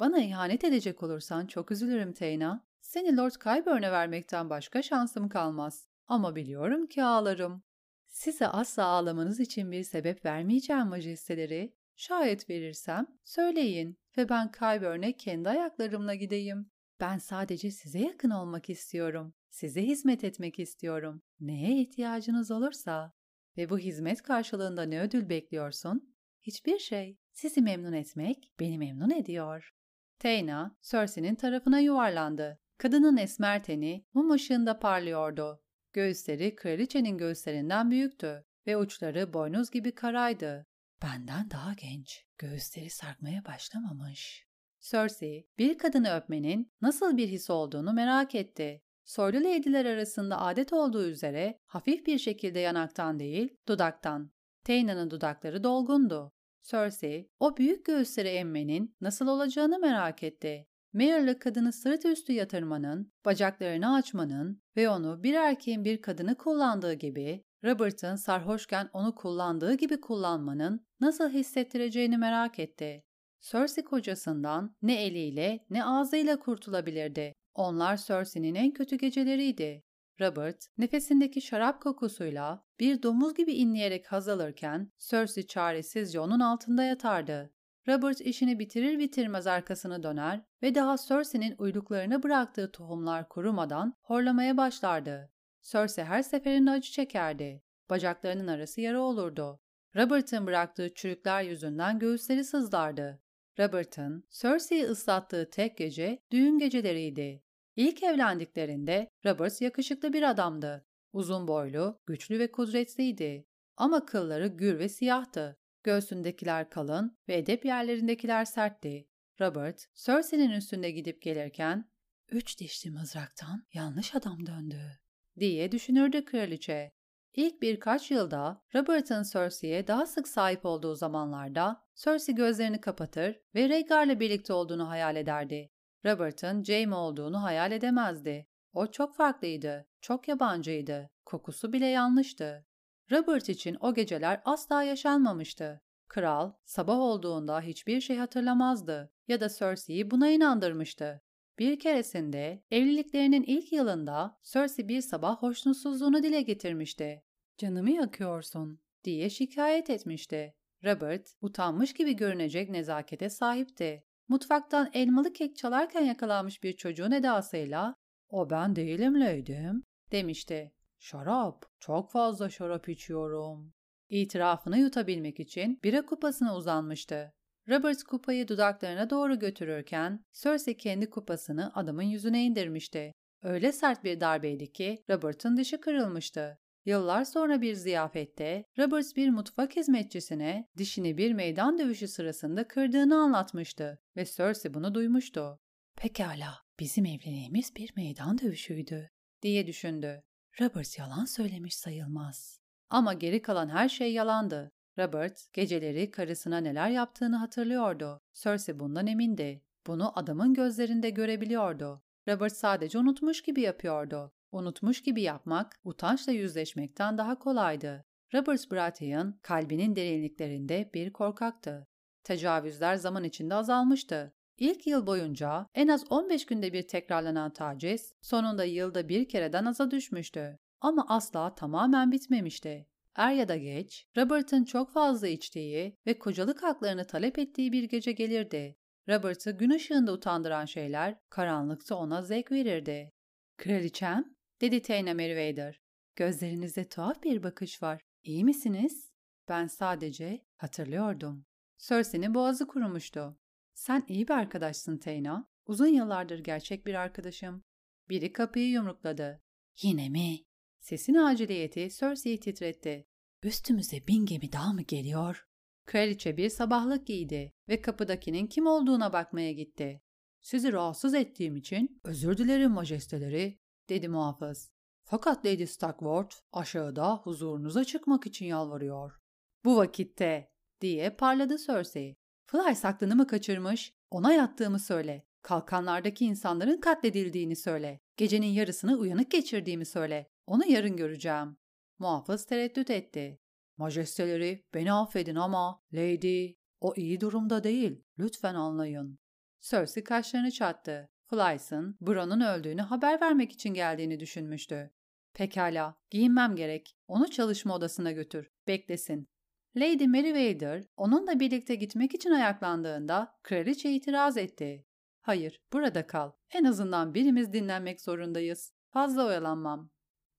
Bana 0.00 0.18
ihanet 0.18 0.64
edecek 0.64 1.02
olursan 1.02 1.46
çok 1.46 1.70
üzülürüm 1.70 2.12
Teyna. 2.12 2.66
Seni 2.80 3.16
Lord 3.16 3.32
Qyburn'e 3.32 3.92
vermekten 3.92 4.50
başka 4.50 4.82
şansım 4.82 5.28
kalmaz. 5.28 5.86
Ama 6.06 6.36
biliyorum 6.36 6.86
ki 6.86 7.04
ağlarım. 7.04 7.62
Size 8.06 8.48
asla 8.48 8.84
ağlamanız 8.84 9.40
için 9.40 9.72
bir 9.72 9.84
sebep 9.84 10.24
vermeyeceğim 10.24 10.86
majesteleri. 10.86 11.74
Şayet 11.96 12.50
verirsem 12.50 13.06
söyleyin 13.24 13.98
ve 14.16 14.28
ben 14.28 14.52
Qyburn'e 14.52 15.16
kendi 15.16 15.48
ayaklarımla 15.48 16.14
gideyim. 16.14 16.70
Ben 17.00 17.18
sadece 17.18 17.70
size 17.70 17.98
yakın 17.98 18.30
olmak 18.30 18.70
istiyorum. 18.70 19.34
Size 19.50 19.82
hizmet 19.82 20.24
etmek 20.24 20.58
istiyorum. 20.58 21.22
Neye 21.40 21.80
ihtiyacınız 21.80 22.50
olursa. 22.50 23.12
Ve 23.56 23.70
bu 23.70 23.78
hizmet 23.78 24.22
karşılığında 24.22 24.82
ne 24.82 25.00
ödül 25.00 25.28
bekliyorsun? 25.28 26.14
Hiçbir 26.40 26.78
şey. 26.78 27.18
Sizi 27.32 27.60
memnun 27.60 27.92
etmek 27.92 28.50
beni 28.60 28.78
memnun 28.78 29.10
ediyor. 29.10 29.74
Teyna, 30.18 30.76
Cersei'nin 30.82 31.34
tarafına 31.34 31.78
yuvarlandı. 31.78 32.58
Kadının 32.78 33.16
esmer 33.16 33.64
teni 33.64 34.06
mum 34.14 34.30
ışığında 34.30 34.78
parlıyordu. 34.78 35.62
Göğüsleri 35.92 36.54
kraliçenin 36.54 37.18
göğüslerinden 37.18 37.90
büyüktü 37.90 38.44
ve 38.66 38.76
uçları 38.76 39.32
boynuz 39.32 39.70
gibi 39.70 39.94
karaydı. 39.94 40.66
Benden 41.02 41.50
daha 41.50 41.72
genç, 41.72 42.24
göğüsleri 42.38 42.90
sarkmaya 42.90 43.44
başlamamış. 43.44 44.46
Cersei, 44.80 45.48
bir 45.58 45.78
kadını 45.78 46.16
öpmenin 46.16 46.72
nasıl 46.80 47.16
bir 47.16 47.28
his 47.28 47.50
olduğunu 47.50 47.92
merak 47.92 48.34
etti. 48.34 48.82
Soylu 49.04 49.44
leydiler 49.44 49.86
arasında 49.86 50.40
adet 50.40 50.72
olduğu 50.72 51.06
üzere 51.06 51.58
hafif 51.66 52.06
bir 52.06 52.18
şekilde 52.18 52.58
yanaktan 52.58 53.18
değil, 53.18 53.56
dudaktan. 53.68 54.30
Teyna'nın 54.64 55.10
dudakları 55.10 55.64
dolgundu. 55.64 56.32
Cersei, 56.62 57.28
o 57.40 57.56
büyük 57.56 57.84
göğüsleri 57.84 58.28
emmenin 58.28 58.96
nasıl 59.00 59.26
olacağını 59.26 59.78
merak 59.78 60.22
etti. 60.22 60.66
Mayor'la 60.92 61.38
kadını 61.38 61.72
sırt 61.72 62.04
üstü 62.04 62.32
yatırmanın, 62.32 63.12
bacaklarını 63.24 63.94
açmanın 63.94 64.62
ve 64.76 64.88
onu 64.88 65.22
bir 65.22 65.34
erkeğin 65.34 65.84
bir 65.84 66.02
kadını 66.02 66.34
kullandığı 66.34 66.94
gibi, 66.94 67.44
Robert'ın 67.64 68.16
sarhoşken 68.16 68.90
onu 68.92 69.14
kullandığı 69.14 69.74
gibi 69.74 70.00
kullanmanın 70.00 70.86
nasıl 71.00 71.30
hissettireceğini 71.30 72.18
merak 72.18 72.58
etti. 72.58 73.04
Cersei 73.40 73.84
kocasından 73.84 74.76
ne 74.82 75.04
eliyle 75.04 75.64
ne 75.70 75.84
ağzıyla 75.84 76.38
kurtulabilirdi. 76.38 77.32
Onlar 77.54 77.96
Cersei'nin 77.96 78.54
en 78.54 78.70
kötü 78.70 78.96
geceleriydi. 78.96 79.84
Robert, 80.20 80.66
nefesindeki 80.78 81.40
şarap 81.40 81.82
kokusuyla 81.82 82.64
bir 82.80 83.02
domuz 83.02 83.34
gibi 83.34 83.52
inleyerek 83.52 84.12
haz 84.12 84.28
alırken 84.28 84.92
Cersei 84.98 85.46
çaresizce 85.46 86.20
onun 86.20 86.40
altında 86.40 86.82
yatardı. 86.82 87.52
Robert 87.88 88.20
işini 88.20 88.58
bitirir 88.58 88.98
bitirmez 88.98 89.46
arkasını 89.46 90.02
döner 90.02 90.42
ve 90.62 90.74
daha 90.74 90.96
Cersei'nin 90.96 91.54
uyluklarına 91.58 92.22
bıraktığı 92.22 92.72
tohumlar 92.72 93.28
kurumadan 93.28 93.94
horlamaya 94.02 94.56
başlardı. 94.56 95.30
Cersei 95.62 96.04
her 96.04 96.22
seferinde 96.22 96.70
acı 96.70 96.90
çekerdi. 96.90 97.62
Bacaklarının 97.90 98.46
arası 98.46 98.80
yara 98.80 99.00
olurdu. 99.00 99.60
Robert'ın 99.96 100.46
bıraktığı 100.46 100.94
çürükler 100.94 101.42
yüzünden 101.42 101.98
göğüsleri 101.98 102.44
sızlardı. 102.44 103.22
Robert'ın 103.58 104.24
Cersei'yi 104.30 104.84
ıslattığı 104.84 105.50
tek 105.50 105.78
gece 105.78 106.18
düğün 106.30 106.58
geceleriydi. 106.58 107.42
İlk 107.76 108.02
evlendiklerinde 108.02 109.10
Robert 109.26 109.60
yakışıklı 109.60 110.12
bir 110.12 110.22
adamdı. 110.22 110.86
Uzun 111.12 111.48
boylu, 111.48 112.00
güçlü 112.06 112.38
ve 112.38 112.52
kudretliydi. 112.52 113.46
Ama 113.76 114.06
kılları 114.06 114.46
gür 114.46 114.78
ve 114.78 114.88
siyahtı. 114.88 115.58
Göğsündekiler 115.82 116.70
kalın 116.70 117.18
ve 117.28 117.36
edep 117.36 117.64
yerlerindekiler 117.64 118.44
sertti. 118.44 119.08
Robert, 119.40 119.86
Cersei'nin 119.94 120.50
üstünde 120.50 120.90
gidip 120.90 121.22
gelirken, 121.22 121.90
''Üç 122.30 122.60
dişli 122.60 122.90
mızraktan 122.90 123.66
yanlış 123.72 124.14
adam 124.14 124.46
döndü.'' 124.46 125.00
diye 125.38 125.72
düşünürdü 125.72 126.24
kraliçe. 126.24 126.92
İlk 127.34 127.62
birkaç 127.62 128.10
yılda 128.10 128.62
Robert'ın 128.74 129.22
Cersei'ye 129.22 129.86
daha 129.86 130.06
sık 130.06 130.28
sahip 130.28 130.66
olduğu 130.66 130.94
zamanlarda 130.94 131.82
Cersei 131.94 132.34
gözlerini 132.34 132.80
kapatır 132.80 133.40
ve 133.54 133.68
Rhaegar'la 133.68 134.20
birlikte 134.20 134.52
olduğunu 134.52 134.88
hayal 134.88 135.16
ederdi. 135.16 135.70
Robert'ın 136.04 136.64
Jaime 136.64 136.94
olduğunu 136.94 137.42
hayal 137.42 137.72
edemezdi. 137.72 138.46
O 138.72 138.86
çok 138.86 139.16
farklıydı, 139.16 139.86
çok 140.00 140.28
yabancıydı, 140.28 141.10
kokusu 141.24 141.72
bile 141.72 141.86
yanlıştı. 141.86 142.66
Robert 143.10 143.48
için 143.48 143.76
o 143.80 143.94
geceler 143.94 144.40
asla 144.44 144.82
yaşanmamıştı. 144.82 145.80
Kral, 146.08 146.52
sabah 146.64 146.98
olduğunda 146.98 147.60
hiçbir 147.60 148.00
şey 148.00 148.16
hatırlamazdı 148.16 149.12
ya 149.28 149.40
da 149.40 149.48
Cersei'yi 149.48 150.10
buna 150.10 150.28
inandırmıştı. 150.28 151.22
Bir 151.62 151.78
keresinde 151.78 152.62
evliliklerinin 152.70 153.42
ilk 153.42 153.72
yılında 153.72 154.38
Cersei 154.42 154.88
bir 154.88 155.00
sabah 155.00 155.42
hoşnutsuzluğunu 155.42 156.22
dile 156.22 156.42
getirmişti. 156.42 157.22
''Canımı 157.58 157.90
yakıyorsun.'' 157.90 158.78
diye 159.04 159.30
şikayet 159.30 159.90
etmişti. 159.90 160.54
Robert, 160.84 161.34
utanmış 161.40 161.92
gibi 161.94 162.16
görünecek 162.16 162.70
nezakete 162.70 163.30
sahipti. 163.30 164.04
Mutfaktan 164.28 164.90
elmalı 164.94 165.32
kek 165.32 165.56
çalarken 165.56 166.00
yakalanmış 166.00 166.62
bir 166.62 166.72
çocuğun 166.72 167.10
edasıyla 167.10 167.94
''O 168.30 168.50
ben 168.50 168.76
değilim 168.76 169.20
leydim.'' 169.20 169.84
demişti. 170.12 170.72
''Şarap, 170.98 171.66
çok 171.80 172.10
fazla 172.10 172.50
şarap 172.50 172.88
içiyorum.'' 172.88 173.72
İtirafını 174.08 174.78
yutabilmek 174.78 175.40
için 175.40 175.80
bira 175.84 176.06
kupasına 176.06 176.56
uzanmıştı. 176.56 177.32
Robert 177.68 178.02
kupayı 178.02 178.48
dudaklarına 178.48 179.10
doğru 179.10 179.38
götürürken 179.38 180.24
Cersei 180.32 180.76
kendi 180.76 181.10
kupasını 181.10 181.72
adamın 181.74 182.02
yüzüne 182.02 182.44
indirmişti. 182.44 183.12
Öyle 183.42 183.72
sert 183.72 184.04
bir 184.04 184.20
darbeydi 184.20 184.72
ki 184.72 185.04
Robert'ın 185.10 185.56
dişi 185.56 185.80
kırılmıştı. 185.80 186.58
Yıllar 186.84 187.24
sonra 187.24 187.60
bir 187.60 187.74
ziyafette 187.74 188.64
Robert 188.78 189.16
bir 189.16 189.30
mutfak 189.30 189.76
hizmetçisine 189.76 190.68
dişini 190.78 191.18
bir 191.18 191.32
meydan 191.32 191.78
dövüşü 191.78 192.08
sırasında 192.08 192.68
kırdığını 192.68 193.16
anlatmıştı 193.16 193.98
ve 194.16 194.24
Cersei 194.24 194.74
bunu 194.74 194.94
duymuştu. 194.94 195.58
Pekala, 195.96 196.54
bizim 196.80 197.06
evliliğimiz 197.06 197.76
bir 197.76 197.92
meydan 197.96 198.38
dövüşüydü 198.38 199.10
diye 199.42 199.66
düşündü. 199.66 200.22
Robert 200.60 200.98
yalan 200.98 201.24
söylemiş 201.24 201.76
sayılmaz. 201.76 202.60
Ama 202.90 203.14
geri 203.14 203.42
kalan 203.42 203.68
her 203.68 203.88
şey 203.88 204.12
yalandı. 204.12 204.72
Robert 204.98 205.52
geceleri 205.52 206.10
karısına 206.10 206.58
neler 206.58 206.90
yaptığını 206.90 207.36
hatırlıyordu. 207.36 208.20
Cersei 208.32 208.78
bundan 208.78 209.06
emindi. 209.06 209.62
Bunu 209.86 210.18
adamın 210.18 210.54
gözlerinde 210.54 211.10
görebiliyordu. 211.10 212.02
Robert 212.28 212.52
sadece 212.52 212.98
unutmuş 212.98 213.42
gibi 213.42 213.60
yapıyordu. 213.60 214.32
Unutmuş 214.52 215.02
gibi 215.02 215.22
yapmak, 215.22 215.80
utançla 215.84 216.32
yüzleşmekten 216.32 217.18
daha 217.18 217.38
kolaydı. 217.38 218.04
Robert 218.34 218.70
Baratheon 218.70 219.38
kalbinin 219.42 219.96
derinliklerinde 219.96 220.90
bir 220.94 221.12
korkaktı. 221.12 221.86
Tecavüzler 222.24 222.94
zaman 222.96 223.24
içinde 223.24 223.54
azalmıştı. 223.54 224.32
İlk 224.58 224.86
yıl 224.86 225.06
boyunca 225.06 225.66
en 225.74 225.88
az 225.88 226.04
15 226.10 226.46
günde 226.46 226.72
bir 226.72 226.88
tekrarlanan 226.88 227.52
taciz, 227.52 228.14
sonunda 228.20 228.64
yılda 228.64 229.08
bir 229.08 229.28
kereden 229.28 229.64
aza 229.64 229.90
düşmüştü. 229.90 230.58
Ama 230.80 231.06
asla 231.08 231.54
tamamen 231.54 232.12
bitmemişti. 232.12 232.86
Er 233.16 233.32
ya 233.32 233.48
da 233.48 233.56
geç, 233.56 234.06
Robert'ın 234.16 234.64
çok 234.64 234.92
fazla 234.92 235.28
içtiği 235.28 235.98
ve 236.06 236.18
kocalık 236.18 236.62
haklarını 236.62 237.06
talep 237.06 237.38
ettiği 237.38 237.72
bir 237.72 237.84
gece 237.84 238.12
gelirdi. 238.12 238.76
Robert'ı 239.08 239.50
gün 239.50 239.70
ışığında 239.70 240.12
utandıran 240.12 240.64
şeyler 240.64 241.18
karanlıkta 241.30 241.96
ona 241.96 242.22
zevk 242.22 242.52
verirdi. 242.52 243.12
Kraliçem, 243.56 244.24
dedi 244.60 244.82
Teyna 244.82 245.14
Meriwether. 245.14 245.80
Gözlerinizde 246.16 246.88
tuhaf 246.88 247.22
bir 247.22 247.42
bakış 247.42 247.82
var. 247.82 248.02
İyi 248.22 248.44
misiniz? 248.44 249.12
Ben 249.48 249.66
sadece 249.66 250.44
hatırlıyordum. 250.56 251.46
Cersei'nin 251.78 252.34
boğazı 252.34 252.66
kurumuştu. 252.66 253.38
Sen 253.74 254.04
iyi 254.08 254.28
bir 254.28 254.34
arkadaşsın 254.34 254.98
Teyna. 254.98 255.48
Uzun 255.66 255.86
yıllardır 255.86 256.38
gerçek 256.38 256.86
bir 256.86 256.94
arkadaşım. 256.94 257.64
Biri 258.08 258.32
kapıyı 258.32 258.68
yumrukladı. 258.68 259.42
Yine 259.82 260.08
mi? 260.08 260.38
Sesin 260.82 261.14
aciliyeti 261.14 261.88
Cersei'yi 261.98 262.40
titretti. 262.40 263.06
Üstümüze 263.42 264.06
bin 264.06 264.26
gemi 264.26 264.52
daha 264.52 264.72
mı 264.72 264.82
geliyor? 264.82 265.46
Kraliçe 265.86 266.36
bir 266.36 266.48
sabahlık 266.48 267.06
giydi 267.06 267.52
ve 267.68 267.80
kapıdakinin 267.80 268.46
kim 268.46 268.66
olduğuna 268.66 269.12
bakmaya 269.12 269.52
gitti. 269.52 270.02
Sizi 270.40 270.72
rahatsız 270.72 271.14
ettiğim 271.14 271.56
için 271.56 272.00
özür 272.04 272.36
dilerim 272.36 272.70
majesteleri, 272.70 273.58
dedi 273.88 274.08
muhafız. 274.08 274.70
Fakat 275.04 275.46
Lady 275.46 275.66
Stockworth 275.66 276.36
aşağıda 276.52 277.16
huzurunuza 277.16 277.84
çıkmak 277.84 278.26
için 278.26 278.46
yalvarıyor. 278.46 279.20
Bu 279.64 279.76
vakitte, 279.76 280.50
diye 280.80 281.10
parladı 281.10 281.56
Cersei. 281.66 282.16
Fly 282.46 282.76
aklını 282.82 283.16
mı 283.16 283.26
kaçırmış? 283.26 283.94
Ona 284.10 284.32
yattığımı 284.32 284.78
söyle. 284.78 285.26
Kalkanlardaki 285.42 286.24
insanların 286.24 286.80
katledildiğini 286.80 287.56
söyle. 287.56 288.00
Gecenin 288.16 288.46
yarısını 288.46 288.96
uyanık 288.96 289.30
geçirdiğimi 289.30 289.86
söyle. 289.86 290.31
Onu 290.46 290.66
yarın 290.66 290.96
göreceğim. 290.96 291.56
Muhafız 291.98 292.44
tereddüt 292.44 292.90
etti. 292.90 293.40
Majesteleri 293.76 294.64
beni 294.74 294.92
affedin 294.92 295.34
ama 295.34 295.82
Lady 295.92 296.54
o 296.80 296.94
iyi 296.96 297.20
durumda 297.20 297.64
değil. 297.64 298.04
Lütfen 298.18 298.54
anlayın. 298.54 299.18
Cersei 299.60 300.04
kaşlarını 300.04 300.50
çattı. 300.50 301.08
Flys'ın 301.30 301.96
Bron'un 302.00 302.40
öldüğünü 302.40 302.80
haber 302.80 303.20
vermek 303.20 303.52
için 303.52 303.74
geldiğini 303.74 304.20
düşünmüştü. 304.20 304.90
Pekala, 305.34 305.94
giyinmem 306.10 306.56
gerek. 306.56 306.96
Onu 307.08 307.30
çalışma 307.30 307.74
odasına 307.74 308.12
götür. 308.12 308.50
Beklesin. 308.66 309.28
Lady 309.76 310.06
Meriwether 310.06 310.84
onunla 310.96 311.40
birlikte 311.40 311.74
gitmek 311.74 312.14
için 312.14 312.30
ayaklandığında 312.30 313.38
kraliçe 313.42 313.92
itiraz 313.92 314.36
etti. 314.36 314.86
Hayır, 315.20 315.60
burada 315.72 316.06
kal. 316.06 316.32
En 316.50 316.64
azından 316.64 317.14
birimiz 317.14 317.52
dinlenmek 317.52 318.00
zorundayız. 318.00 318.72
Fazla 318.90 319.26
oyalanmam. 319.26 319.90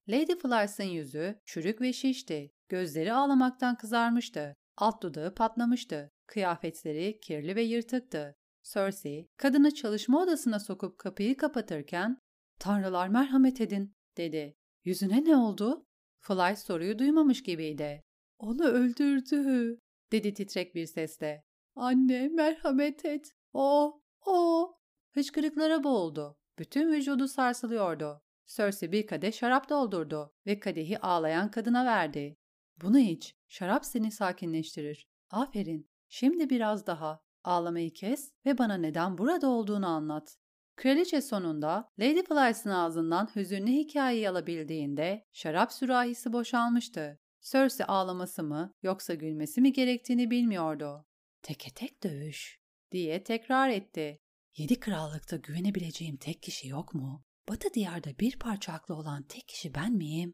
Lady 0.10 0.36
Flys'ın 0.36 0.84
yüzü 0.84 1.40
çürük 1.46 1.82
ve 1.82 1.94
şişti. 1.94 2.52
Gözleri 2.70 3.14
ağlamaktan 3.14 3.78
kızarmıştı. 3.78 4.56
Alt 4.78 5.04
dudağı 5.04 5.36
patlamıştı. 5.36 6.12
Kıyafetleri 6.28 7.20
kirli 7.20 7.56
ve 7.56 7.62
yırtıktı. 7.62 8.36
Cersei, 8.64 9.28
kadını 9.38 9.74
çalışma 9.74 10.24
odasına 10.24 10.60
sokup 10.60 10.98
kapıyı 10.98 11.38
kapatırken 11.38 12.18
''Tanrılar 12.60 13.08
merhamet 13.08 13.62
edin'' 13.62 13.96
dedi. 14.18 14.56
''Yüzüne 14.84 15.26
ne 15.26 15.38
oldu?'' 15.38 15.86
Fly 16.20 16.56
soruyu 16.56 17.00
duymamış 17.00 17.44
gibiydi. 17.44 18.02
''Onu 18.40 18.64
öldürdü'' 18.64 19.78
dedi 20.12 20.34
titrek 20.34 20.76
bir 20.76 20.86
sesle. 20.86 21.44
''Anne 21.76 22.28
merhamet 22.28 23.06
et. 23.06 23.32
O, 23.54 24.02
o!'' 24.26 24.78
Hıçkırıklara 25.14 25.84
boğuldu. 25.84 26.38
Bütün 26.60 26.92
vücudu 26.94 27.28
sarsılıyordu. 27.28 28.23
Cersei 28.48 28.92
bir 28.92 29.08
kadeh 29.08 29.34
şarap 29.34 29.70
doldurdu 29.70 30.34
ve 30.46 30.60
kadehi 30.60 31.00
ağlayan 31.00 31.52
kadına 31.52 31.86
verdi. 31.86 32.38
Bunu 32.82 33.00
iç, 33.00 33.36
şarap 33.48 33.86
seni 33.86 34.12
sakinleştirir. 34.12 35.08
Aferin, 35.32 35.90
şimdi 36.08 36.50
biraz 36.50 36.88
daha. 36.88 37.24
Ağlamayı 37.44 37.94
kes 37.94 38.32
ve 38.46 38.58
bana 38.58 38.78
neden 38.78 39.18
burada 39.18 39.48
olduğunu 39.48 39.88
anlat. 39.88 40.38
Kraliçe 40.76 41.22
sonunda 41.22 41.90
Lady 42.00 42.24
Flys'ın 42.24 42.70
ağzından 42.70 43.30
hüzünlü 43.36 43.72
hikayeyi 43.72 44.30
alabildiğinde 44.30 45.28
şarap 45.34 45.74
sürahisi 45.74 46.34
boşalmıştı. 46.34 47.20
Cersei 47.42 47.86
ağlaması 47.86 48.44
mı 48.44 48.74
yoksa 48.82 49.14
gülmesi 49.14 49.62
mi 49.62 49.74
gerektiğini 49.74 50.32
bilmiyordu. 50.32 51.06
Teke 51.42 51.70
tek 51.70 52.04
dövüş 52.04 52.60
diye 52.92 53.24
tekrar 53.24 53.70
etti. 53.70 54.20
Yedi 54.58 54.80
krallıkta 54.80 55.36
güvenebileceğim 55.36 56.18
tek 56.18 56.42
kişi 56.42 56.68
yok 56.68 56.94
mu? 56.94 57.24
Batı 57.50 57.74
diyarda 57.74 58.10
bir 58.20 58.40
parça 58.40 58.74
aklı 58.74 58.96
olan 58.96 59.24
tek 59.24 59.48
kişi 59.48 59.76
ben 59.76 59.94
miyim? 59.94 60.34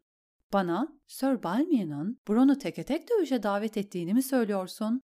Bana 0.54 1.00
Sir 1.08 1.44
Balmia'nın 1.44 2.22
Bron'u 2.28 2.58
teke 2.58 2.84
tek 2.84 3.10
dövüşe 3.10 3.44
davet 3.44 3.78
ettiğini 3.78 4.14
mi 4.14 4.24
söylüyorsun? 4.24 5.02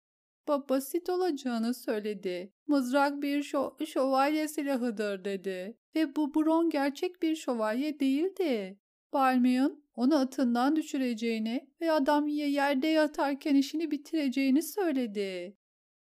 Ba 0.48 0.68
basit 0.68 1.08
olacağını 1.08 1.74
söyledi. 1.74 2.52
Mızrak 2.66 3.22
bir 3.22 3.42
şo 3.42 3.76
şövalye 3.86 4.48
silahıdır 4.48 5.24
dedi. 5.24 5.78
Ve 5.94 6.16
bu 6.16 6.34
Bron 6.34 6.70
gerçek 6.70 7.22
bir 7.22 7.36
şövalye 7.36 8.00
değildi. 8.00 8.78
Balmion 9.12 9.84
onu 9.94 10.16
atından 10.16 10.76
düşüreceğini 10.76 11.70
ve 11.80 11.92
adam 11.92 12.28
yerde 12.28 12.86
yatarken 12.86 13.54
işini 13.54 13.90
bitireceğini 13.90 14.62
söyledi. 14.62 15.56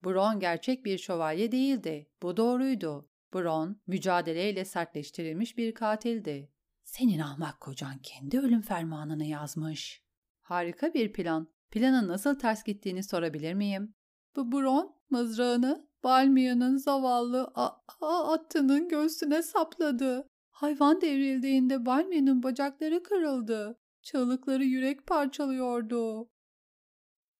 Bron 0.04 0.40
gerçek 0.40 0.84
bir 0.84 0.98
şövalye 0.98 1.52
değildi. 1.52 2.10
Bu 2.22 2.36
doğruydu. 2.36 3.09
Bron, 3.34 3.80
mücadeleyle 3.86 4.64
sertleştirilmiş 4.64 5.56
bir 5.56 5.74
katildi. 5.74 6.52
Senin 6.84 7.18
ahmak 7.18 7.60
kocan 7.60 7.98
kendi 8.02 8.40
ölüm 8.40 8.60
fermanını 8.60 9.24
yazmış. 9.24 10.02
Harika 10.40 10.94
bir 10.94 11.12
plan. 11.12 11.48
Planın 11.70 12.08
nasıl 12.08 12.38
ters 12.38 12.64
gittiğini 12.64 13.02
sorabilir 13.02 13.54
miyim? 13.54 13.94
Bu 14.36 14.52
Bron, 14.52 14.96
mızrağını 15.10 15.88
Balmia'nın 16.04 16.76
zavallı 16.76 17.52
atının 18.00 18.88
göğsüne 18.88 19.42
sapladı. 19.42 20.28
Hayvan 20.50 21.00
devrildiğinde 21.00 21.86
Balmia'nın 21.86 22.42
bacakları 22.42 23.02
kırıldı. 23.02 23.78
Çığlıkları 24.02 24.64
yürek 24.64 25.06
parçalıyordu. 25.06 26.28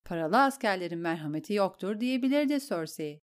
Paralı 0.05 0.42
askerlerin 0.42 0.98
merhameti 0.98 1.53
yoktur 1.53 2.00
diyebilirdi 2.00 2.61
Cersei. 2.61 3.20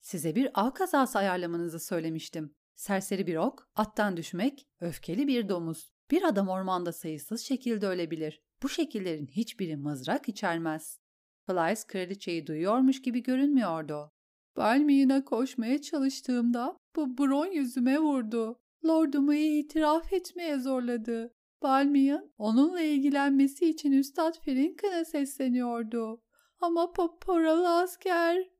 Size 0.00 0.34
bir 0.34 0.50
av 0.54 0.70
kazası 0.70 1.18
ayarlamanızı 1.18 1.80
söylemiştim. 1.80 2.54
Serseri 2.74 3.26
bir 3.26 3.36
ok, 3.36 3.70
attan 3.74 4.16
düşmek, 4.16 4.66
öfkeli 4.80 5.26
bir 5.26 5.48
domuz. 5.48 5.90
Bir 6.10 6.22
adam 6.22 6.48
ormanda 6.48 6.92
sayısız 6.92 7.40
şekilde 7.40 7.86
ölebilir. 7.86 8.42
Bu 8.62 8.68
şekillerin 8.68 9.26
hiçbiri 9.26 9.76
mızrak 9.76 10.28
içermez. 10.28 10.98
Flies 11.46 11.84
kraliçeyi 11.84 12.46
duyuyormuş 12.46 13.02
gibi 13.02 13.22
görünmüyordu. 13.22 14.10
Balmiğine 14.56 15.24
koşmaya 15.24 15.80
çalıştığımda 15.80 16.76
bu 16.96 17.18
Bron 17.18 17.46
yüzüme 17.46 17.98
vurdu. 17.98 18.56
Lordumu 18.84 19.34
itiraf 19.34 20.12
etmeye 20.12 20.58
zorladı. 20.58 21.34
Balmian 21.62 22.32
onunla 22.38 22.80
ilgilenmesi 22.80 23.70
için 23.70 23.92
Üstad 23.92 24.34
Frinkin'e 24.44 25.04
sesleniyordu. 25.04 26.22
Ama 26.60 26.92
paralı 27.20 27.78
asker 27.78 28.50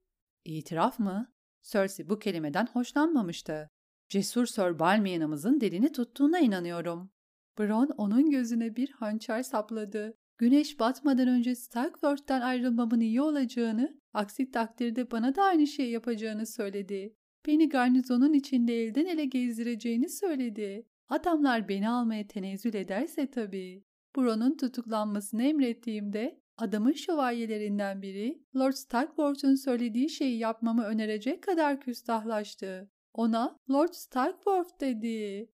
İtiraf 0.58 0.98
mı? 0.98 1.32
Cersei 1.62 2.08
bu 2.08 2.18
kelimeden 2.18 2.66
hoşlanmamıştı. 2.66 3.70
Cesur 4.08 4.46
Sir 4.46 4.78
Balmian'ımızın 4.78 5.60
dilini 5.60 5.92
tuttuğuna 5.92 6.38
inanıyorum. 6.38 7.10
Bron 7.58 7.90
onun 7.96 8.30
gözüne 8.30 8.76
bir 8.76 8.90
hançer 8.90 9.42
sapladı. 9.42 10.14
Güneş 10.38 10.80
batmadan 10.80 11.28
önce 11.28 11.54
Starkworth'tan 11.54 12.40
ayrılmamın 12.40 13.00
iyi 13.00 13.22
olacağını, 13.22 14.00
aksi 14.12 14.50
takdirde 14.50 15.10
bana 15.10 15.34
da 15.34 15.42
aynı 15.42 15.66
şeyi 15.66 15.90
yapacağını 15.90 16.46
söyledi. 16.46 17.14
Beni 17.46 17.68
garnizonun 17.68 18.32
içinde 18.32 18.82
elden 18.82 19.06
ele 19.06 19.24
gezdireceğini 19.24 20.08
söyledi. 20.08 20.86
Adamlar 21.08 21.68
beni 21.68 21.88
almaya 21.88 22.26
tenezzül 22.26 22.74
ederse 22.74 23.30
tabii. 23.30 23.84
Bron'un 24.16 24.56
tutuklanmasını 24.56 25.42
emrettiğimde 25.42 26.40
adamın 26.62 26.92
şövalyelerinden 26.92 28.02
biri 28.02 28.42
Lord 28.56 28.72
Starkworth'un 28.72 29.54
söylediği 29.54 30.10
şeyi 30.10 30.38
yapmamı 30.38 30.84
önerecek 30.84 31.42
kadar 31.42 31.80
küstahlaştı. 31.80 32.90
Ona 33.12 33.56
Lord 33.70 33.92
Starkworth 33.92 34.80
dedi. 34.80 35.50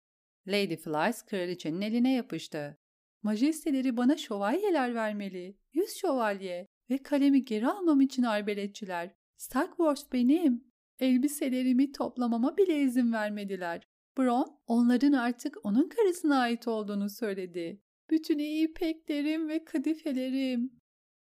Lady 0.47 0.77
Flys 0.77 1.23
kraliçenin 1.23 1.81
eline 1.81 2.13
yapıştı. 2.13 2.79
Majesteleri 3.23 3.97
bana 3.97 4.17
şövalyeler 4.17 4.95
vermeli. 4.95 5.59
Yüz 5.73 5.97
şövalye 5.97 6.67
ve 6.91 6.99
kalemi 6.99 7.45
geri 7.45 7.69
almam 7.69 8.01
için 8.01 8.23
arbeletçiler. 8.23 9.11
Starkworth 9.37 10.13
benim. 10.13 10.65
Elbiselerimi 11.01 11.93
toplamama 11.93 12.57
bile 12.57 12.81
izin 12.81 13.13
vermediler. 13.13 13.83
Bron 14.19 14.59
onların 14.67 15.13
artık 15.13 15.57
onun 15.63 15.89
karısına 15.89 16.39
ait 16.39 16.69
olduğunu 16.69 17.11
söyledi. 17.11 17.83
Bütün 18.11 18.39
iyi 18.39 18.69
ipeklerim 18.69 19.49
ve 19.49 19.65
kadifelerim. 19.65 20.71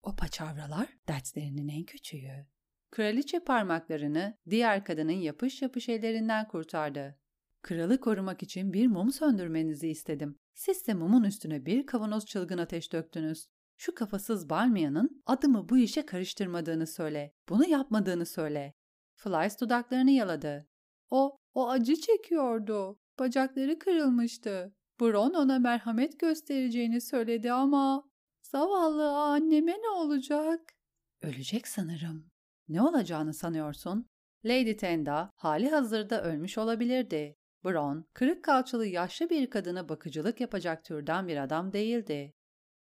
O 0.05 0.15
paçavralar 0.15 0.87
dertlerinin 1.07 1.67
en 1.67 1.83
küçüğü. 1.83 2.45
Kraliçe 2.91 3.39
parmaklarını 3.39 4.37
diğer 4.49 4.85
kadının 4.85 5.11
yapış 5.11 5.61
yapış 5.61 5.89
ellerinden 5.89 6.47
kurtardı. 6.47 7.19
Kralı 7.61 7.99
korumak 7.99 8.43
için 8.43 8.73
bir 8.73 8.87
mum 8.87 9.11
söndürmenizi 9.11 9.87
istedim. 9.89 10.39
Siz 10.53 10.87
de 10.87 10.93
mumun 10.93 11.23
üstüne 11.23 11.65
bir 11.65 11.85
kavanoz 11.85 12.25
çılgın 12.25 12.57
ateş 12.57 12.93
döktünüz. 12.93 13.47
Şu 13.77 13.95
kafasız 13.95 14.49
Balmia'nın 14.49 15.23
adımı 15.25 15.69
bu 15.69 15.77
işe 15.77 16.05
karıştırmadığını 16.05 16.87
söyle. 16.87 17.33
Bunu 17.49 17.69
yapmadığını 17.69 18.25
söyle. 18.25 18.73
Flies 19.15 19.59
dudaklarını 19.61 20.11
yaladı. 20.11 20.67
O, 21.09 21.37
o 21.53 21.69
acı 21.69 21.95
çekiyordu. 21.95 22.99
Bacakları 23.19 23.79
kırılmıştı. 23.79 24.75
Bron 25.01 25.33
ona 25.33 25.59
merhamet 25.59 26.19
göstereceğini 26.19 27.01
söyledi 27.01 27.51
ama 27.51 28.09
zavallı 28.55 29.17
anneme 29.17 29.71
ne 29.71 29.89
olacak? 29.89 30.73
Ölecek 31.21 31.67
sanırım. 31.67 32.31
Ne 32.67 32.81
olacağını 32.81 33.33
sanıyorsun? 33.33 34.09
Lady 34.45 34.77
Tenda 34.77 35.31
hali 35.35 35.69
hazırda 35.69 36.23
ölmüş 36.23 36.57
olabilirdi. 36.57 37.37
Bron, 37.63 38.05
kırık 38.13 38.43
kalçalı 38.43 38.87
yaşlı 38.87 39.29
bir 39.29 39.49
kadına 39.49 39.89
bakıcılık 39.89 40.41
yapacak 40.41 40.83
türden 40.85 41.27
bir 41.27 41.37
adam 41.37 41.73
değildi. 41.73 42.33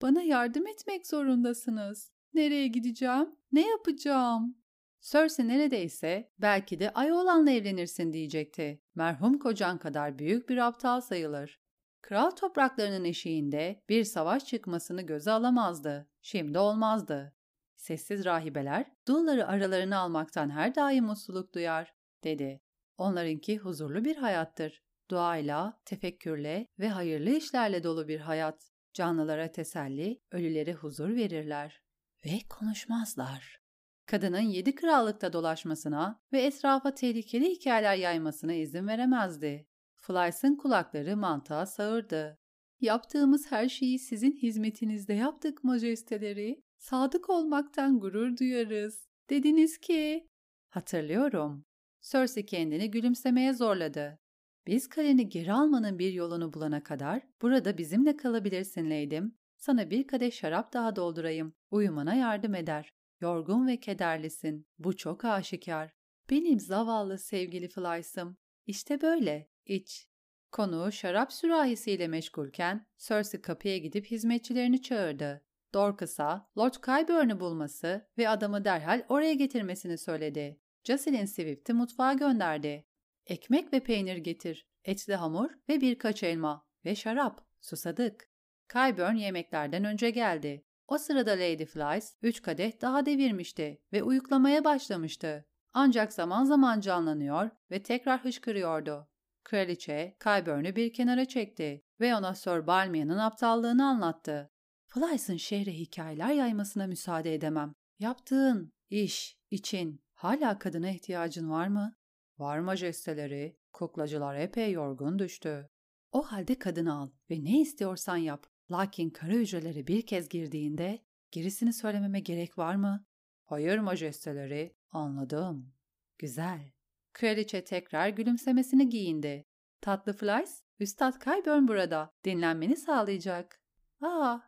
Bana 0.01 0.21
yardım 0.21 0.67
etmek 0.67 1.07
zorundasınız. 1.07 2.11
Nereye 2.33 2.67
gideceğim? 2.67 3.35
Ne 3.51 3.67
yapacağım? 3.69 4.57
Cersei 5.01 5.47
neredeyse 5.47 6.31
belki 6.39 6.79
de 6.79 6.89
Ayolan'la 6.93 7.51
evlenirsin 7.51 8.13
diyecekti. 8.13 8.81
Merhum 8.95 9.39
kocan 9.39 9.77
kadar 9.77 10.19
büyük 10.19 10.49
bir 10.49 10.57
aptal 10.57 11.01
sayılır. 11.01 11.62
Kral 12.03 12.31
topraklarının 12.31 13.05
eşiğinde 13.05 13.83
bir 13.89 14.03
savaş 14.03 14.45
çıkmasını 14.45 15.01
göze 15.01 15.31
alamazdı. 15.31 16.09
Şimdi 16.21 16.59
olmazdı. 16.59 17.33
Sessiz 17.75 18.25
rahibeler, 18.25 18.91
dulları 19.07 19.47
aralarına 19.47 19.97
almaktan 19.97 20.49
her 20.49 20.75
daim 20.75 21.05
mutluluk 21.05 21.53
duyar, 21.53 21.93
dedi. 22.23 22.61
Onlarınki 22.97 23.57
huzurlu 23.57 24.05
bir 24.05 24.15
hayattır. 24.15 24.83
Duayla, 25.11 25.81
tefekkürle 25.85 26.67
ve 26.79 26.89
hayırlı 26.89 27.29
işlerle 27.29 27.83
dolu 27.83 28.07
bir 28.07 28.19
hayat. 28.19 28.71
Canlılara 28.93 29.51
teselli, 29.51 30.21
ölülere 30.31 30.73
huzur 30.73 31.15
verirler. 31.15 31.81
Ve 32.25 32.39
konuşmazlar. 32.49 33.59
Kadının 34.05 34.39
yedi 34.39 34.75
krallıkta 34.75 35.33
dolaşmasına 35.33 36.21
ve 36.33 36.41
etrafa 36.41 36.93
tehlikeli 36.93 37.49
hikayeler 37.49 37.95
yaymasına 37.95 38.53
izin 38.53 38.87
veremezdi. 38.87 39.67
Flys'ın 40.03 40.55
kulakları 40.55 41.17
mantığa 41.17 41.65
sağırdı. 41.65 42.37
Yaptığımız 42.81 43.51
her 43.51 43.69
şeyi 43.69 43.99
sizin 43.99 44.31
hizmetinizde 44.31 45.13
yaptık 45.13 45.63
majesteleri. 45.63 46.63
Sadık 46.77 47.29
olmaktan 47.29 47.99
gurur 47.99 48.37
duyarız. 48.37 49.07
Dediniz 49.29 49.77
ki... 49.77 50.27
Hatırlıyorum. 50.69 51.65
Cersei 52.01 52.45
kendini 52.45 52.91
gülümsemeye 52.91 53.53
zorladı. 53.53 54.19
Biz 54.67 54.89
kaleni 54.89 55.29
geri 55.29 55.53
almanın 55.53 55.99
bir 55.99 56.13
yolunu 56.13 56.53
bulana 56.53 56.83
kadar 56.83 57.21
burada 57.41 57.77
bizimle 57.77 58.17
kalabilirsin 58.17 58.89
Leydim. 58.89 59.35
Sana 59.57 59.89
bir 59.89 60.07
kadeh 60.07 60.31
şarap 60.31 60.73
daha 60.73 60.95
doldurayım. 60.95 61.53
Uyumana 61.71 62.13
yardım 62.13 62.55
eder. 62.55 62.93
Yorgun 63.21 63.67
ve 63.67 63.79
kederlisin. 63.79 64.65
Bu 64.79 64.97
çok 64.97 65.25
aşikar. 65.25 65.91
Benim 66.29 66.59
zavallı 66.59 67.17
sevgili 67.17 67.67
Flys'ım. 67.67 68.37
İşte 68.67 69.01
böyle. 69.01 69.52
İç. 69.65 70.07
Konu 70.51 70.91
şarap 70.91 71.33
sürahisiyle 71.33 72.07
meşgulken 72.07 72.87
Cersei 72.97 73.41
kapıya 73.41 73.77
gidip 73.77 74.05
hizmetçilerini 74.05 74.81
çağırdı. 74.81 75.45
Dorcas'a 75.73 76.49
Lord 76.57 76.73
Qyburn'u 76.73 77.39
bulması 77.39 78.07
ve 78.17 78.29
adamı 78.29 78.65
derhal 78.65 79.05
oraya 79.09 79.33
getirmesini 79.33 79.97
söyledi. 79.97 80.59
Jocelyn 80.83 81.25
Swift'i 81.25 81.73
mutfağa 81.73 82.13
gönderdi. 82.13 82.85
Ekmek 83.25 83.73
ve 83.73 83.79
peynir 83.79 84.17
getir, 84.17 84.67
etli 84.83 85.15
hamur 85.15 85.49
ve 85.69 85.81
birkaç 85.81 86.23
elma 86.23 86.67
ve 86.85 86.95
şarap. 86.95 87.45
Susadık. 87.61 88.29
Qyburn 88.69 89.15
yemeklerden 89.15 89.83
önce 89.83 90.09
geldi. 90.09 90.65
O 90.87 90.97
sırada 90.97 91.31
Lady 91.31 91.65
Flies 91.65 92.15
üç 92.21 92.41
kadeh 92.41 92.81
daha 92.81 93.05
devirmişti 93.05 93.81
ve 93.93 94.03
uyuklamaya 94.03 94.63
başlamıştı. 94.63 95.45
Ancak 95.73 96.13
zaman 96.13 96.43
zaman 96.43 96.79
canlanıyor 96.79 97.49
ve 97.71 97.83
tekrar 97.83 98.23
hışkırıyordu. 98.23 99.07
Kraliçe, 99.43 100.15
Qyburn'u 100.19 100.75
bir 100.75 100.93
kenara 100.93 101.25
çekti 101.25 101.83
ve 101.99 102.15
ona 102.15 102.35
Sir 102.35 102.67
Balmia'nın 102.67 103.17
aptallığını 103.17 103.85
anlattı. 103.87 104.49
Flys'ın 104.87 105.37
şehre 105.37 105.73
hikayeler 105.73 106.33
yaymasına 106.33 106.87
müsaade 106.87 107.33
edemem. 107.33 107.73
Yaptığın 107.99 108.73
iş 108.89 109.37
için 109.51 110.03
hala 110.13 110.59
kadına 110.59 110.89
ihtiyacın 110.89 111.49
var 111.49 111.67
mı? 111.67 111.95
Var 112.37 112.59
majesteleri, 112.59 113.57
kuklacılar 113.73 114.35
epey 114.35 114.71
yorgun 114.71 115.19
düştü. 115.19 115.69
O 116.11 116.21
halde 116.23 116.59
kadını 116.59 116.93
al 116.93 117.09
ve 117.29 117.43
ne 117.43 117.61
istiyorsan 117.61 118.17
yap. 118.17 118.47
Lakin 118.71 119.09
kara 119.09 119.31
hücreleri 119.31 119.87
bir 119.87 120.05
kez 120.05 120.29
girdiğinde 120.29 120.99
gerisini 121.31 121.73
söylememe 121.73 122.19
gerek 122.19 122.57
var 122.57 122.75
mı? 122.75 123.05
Hayır 123.45 123.79
majesteleri, 123.79 124.75
anladım. 124.91 125.73
Güzel. 126.17 126.72
Kraliçe 127.13 127.63
tekrar 127.63 128.09
gülümsemesini 128.09 128.89
giyindi. 128.89 129.45
Tatlı 129.81 130.13
Flies, 130.13 130.63
Üstad 130.79 131.19
Kayburn 131.19 131.67
burada. 131.67 132.11
Dinlenmeni 132.25 132.75
sağlayacak. 132.75 133.59
Aa, 134.01 134.39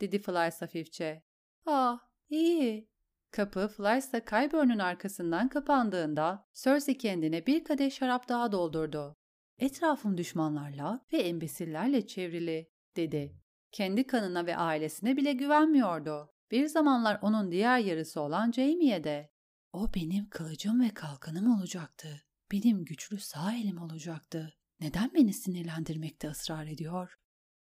dedi 0.00 0.18
Flies 0.18 0.62
hafifçe. 0.62 1.22
Aa, 1.66 1.96
iyi. 2.28 2.88
Kapı 3.30 3.68
Flies'la 3.68 4.20
Kyburn'un 4.24 4.78
arkasından 4.78 5.48
kapandığında 5.48 6.46
Cersei 6.52 6.98
kendine 6.98 7.46
bir 7.46 7.64
kadeh 7.64 7.90
şarap 7.90 8.28
daha 8.28 8.52
doldurdu. 8.52 9.16
Etrafım 9.58 10.18
düşmanlarla 10.18 11.06
ve 11.12 11.16
embesillerle 11.16 12.06
çevrili, 12.06 12.70
dedi. 12.96 13.36
Kendi 13.72 14.06
kanına 14.06 14.46
ve 14.46 14.56
ailesine 14.56 15.16
bile 15.16 15.32
güvenmiyordu. 15.32 16.30
Bir 16.50 16.66
zamanlar 16.66 17.18
onun 17.22 17.52
diğer 17.52 17.78
yarısı 17.78 18.20
olan 18.20 18.52
Jaime'ye 18.52 19.04
de. 19.04 19.31
O 19.72 19.94
benim 19.94 20.28
kılıcım 20.30 20.80
ve 20.80 20.88
kalkanım 20.88 21.58
olacaktı. 21.58 22.22
Benim 22.52 22.84
güçlü 22.84 23.18
sağ 23.18 23.52
elim 23.54 23.82
olacaktı. 23.82 24.54
Neden 24.80 25.10
beni 25.14 25.32
sinirlendirmekte 25.32 26.28
ısrar 26.28 26.66
ediyor? 26.66 27.18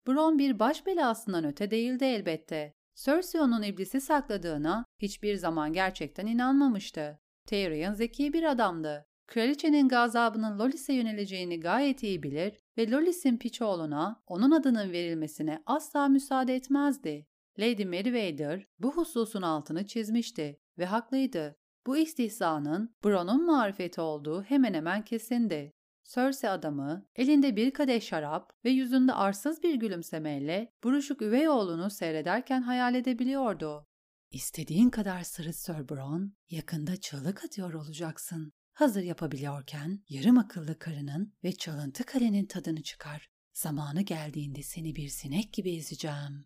Bron 0.07 0.39
bir 0.39 0.59
baş 0.59 0.85
belasından 0.85 1.45
öte 1.45 1.71
değildi 1.71 2.03
elbette. 2.03 2.73
Cersei 2.95 3.41
onun 3.41 3.63
iblisi 3.63 4.01
sakladığına 4.01 4.85
hiçbir 4.99 5.35
zaman 5.35 5.73
gerçekten 5.73 6.25
inanmamıştı. 6.25 7.19
Tyrion 7.45 7.93
zeki 7.93 8.33
bir 8.33 8.43
adamdı. 8.43 9.05
Kraliçenin 9.27 9.87
gazabının 9.87 10.59
Lolis'e 10.59 10.93
yöneleceğini 10.93 11.59
gayet 11.59 12.03
iyi 12.03 12.23
bilir 12.23 12.57
ve 12.77 12.91
Lolis'in 12.91 13.37
Piçoğlu'na 13.37 14.23
onun 14.27 14.51
adının 14.51 14.91
verilmesine 14.91 15.63
asla 15.65 16.07
müsaade 16.07 16.55
etmezdi. 16.55 17.27
Lady 17.59 17.85
Meriwether 17.85 18.67
bu 18.79 18.91
hususun 18.91 19.41
altını 19.41 19.87
çizmişti 19.87 20.59
ve 20.77 20.85
haklıydı. 20.85 21.62
Bu 21.85 21.97
istihzanın 21.97 22.95
Bron'un 23.03 23.45
marifeti 23.45 24.01
olduğu 24.01 24.43
hemen 24.43 24.73
hemen 24.73 25.03
kesindi. 25.05 25.73
Cersei 26.03 26.49
adamı 26.49 27.05
elinde 27.15 27.55
bir 27.55 27.71
kadeh 27.71 28.01
şarap 28.01 28.53
ve 28.65 28.69
yüzünde 28.69 29.13
arsız 29.13 29.63
bir 29.63 29.75
gülümsemeyle 29.75 30.71
buruşuk 30.83 31.21
üvey 31.21 31.49
oğlunu 31.49 31.89
seyrederken 31.89 32.61
hayal 32.61 32.95
edebiliyordu. 32.95 33.87
İstediğin 34.31 34.89
kadar 34.89 35.23
sırıt 35.23 35.55
Sir 35.55 35.89
Bronn, 35.89 36.33
yakında 36.49 36.97
çığlık 36.97 37.45
atıyor 37.45 37.73
olacaksın. 37.73 38.53
Hazır 38.73 39.03
yapabiliyorken 39.03 40.03
yarım 40.09 40.37
akıllı 40.37 40.79
karının 40.79 41.33
ve 41.43 41.51
çalıntı 41.51 42.03
kalenin 42.03 42.45
tadını 42.45 42.83
çıkar. 42.83 43.29
Zamanı 43.53 44.01
geldiğinde 44.01 44.63
seni 44.63 44.95
bir 44.95 45.07
sinek 45.07 45.53
gibi 45.53 45.75
ezeceğim. 45.75 46.45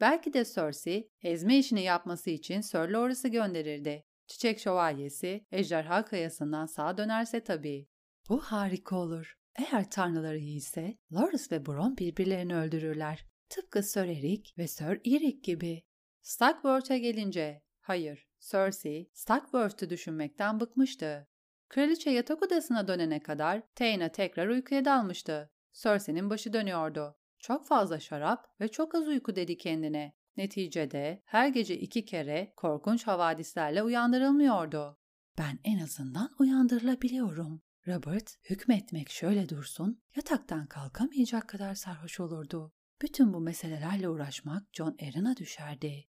Belki 0.00 0.32
de 0.32 0.44
Cersei, 0.44 1.10
ezme 1.22 1.58
işini 1.58 1.82
yapması 1.82 2.30
için 2.30 2.60
Sir 2.60 2.88
Loras'ı 2.88 3.28
gönderirdi. 3.28 4.04
Çiçek 4.28 4.60
şövalyesi, 4.60 5.46
ejderha 5.52 6.04
kayasından 6.04 6.66
sağa 6.66 6.98
dönerse 6.98 7.44
tabii. 7.44 7.88
Bu 8.28 8.40
harika 8.40 8.96
olur. 8.96 9.38
Eğer 9.56 9.90
tanrıları 9.90 10.38
iyiyse 10.38 10.98
Loras 11.12 11.52
ve 11.52 11.66
Bron 11.66 11.96
birbirlerini 11.96 12.56
öldürürler. 12.56 13.26
Tıpkı 13.48 13.82
Sir 13.82 14.04
Eric 14.04 14.52
ve 14.58 14.68
Sir 14.68 15.14
Eric 15.14 15.38
gibi. 15.42 15.82
Starkworth'a 16.22 16.96
gelince, 16.96 17.62
hayır, 17.80 18.28
Cersei, 18.40 19.10
Starkworth'u 19.12 19.90
düşünmekten 19.90 20.60
bıkmıştı. 20.60 21.28
Kraliçe 21.68 22.10
yatak 22.10 22.42
odasına 22.42 22.88
dönene 22.88 23.22
kadar 23.22 23.62
Tayna 23.74 24.08
tekrar 24.08 24.48
uykuya 24.48 24.84
dalmıştı. 24.84 25.50
Cersei'nin 25.72 26.30
başı 26.30 26.52
dönüyordu. 26.52 27.16
Çok 27.38 27.66
fazla 27.66 28.00
şarap 28.00 28.60
ve 28.60 28.68
çok 28.68 28.94
az 28.94 29.08
uyku 29.08 29.36
dedi 29.36 29.56
kendine. 29.56 30.17
Neticede 30.38 31.22
her 31.24 31.48
gece 31.48 31.78
iki 31.78 32.04
kere 32.04 32.52
korkunç 32.56 33.06
havadislerle 33.06 33.82
uyandırılmıyordu. 33.82 34.98
Ben 35.38 35.58
en 35.64 35.78
azından 35.78 36.30
uyandırılabiliyorum. 36.38 37.62
Robert, 37.88 38.36
hükmetmek 38.50 39.10
şöyle 39.10 39.48
dursun, 39.48 40.02
yataktan 40.16 40.66
kalkamayacak 40.66 41.48
kadar 41.48 41.74
sarhoş 41.74 42.20
olurdu. 42.20 42.72
Bütün 43.02 43.34
bu 43.34 43.40
meselelerle 43.40 44.08
uğraşmak 44.08 44.62
John 44.72 44.96
Aaron'a 45.02 45.36
düşerdi. 45.36 46.04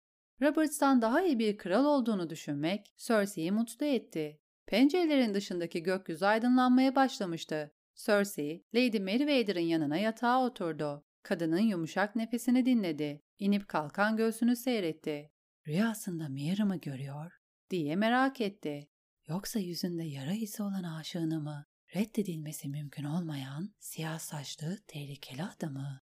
Robert'tan 0.42 1.02
daha 1.02 1.22
iyi 1.22 1.40
bir 1.40 1.58
kral 1.58 1.86
olduğunu 1.86 2.30
düşünmek 2.30 2.94
Cersei'yi 2.98 3.52
mutlu 3.52 3.86
etti. 3.86 4.42
Pencerelerin 4.66 5.34
dışındaki 5.34 5.84
gökyüzü 5.84 6.26
aydınlanmaya 6.26 6.96
başlamıştı. 6.96 7.72
Cersei, 7.96 8.66
Lady 8.76 9.00
Meriwether'ın 9.00 9.60
yanına 9.60 9.98
yatağa 9.98 10.46
oturdu. 10.46 11.06
Kadının 11.26 11.60
yumuşak 11.60 12.16
nefesini 12.16 12.66
dinledi. 12.66 13.22
İnip 13.40 13.68
kalkan 13.68 14.18
göğsünü 14.18 14.56
seyretti. 14.56 15.32
Rüyasında 15.68 16.30
Mira'mı 16.30 16.74
mı 16.74 16.80
görüyor? 16.80 17.32
diye 17.70 17.96
merak 17.96 18.42
etti. 18.42 18.88
Yoksa 19.28 19.60
yüzünde 19.60 20.04
yara 20.04 20.34
izi 20.34 20.64
olan 20.64 20.84
aşığını 20.84 21.40
mı? 21.40 21.66
Reddedilmesi 21.96 22.70
mümkün 22.70 23.04
olmayan 23.04 23.74
siyah 23.80 24.20
saçlı 24.20 24.78
tehlikeli 24.88 25.44
adamı. 25.44 26.02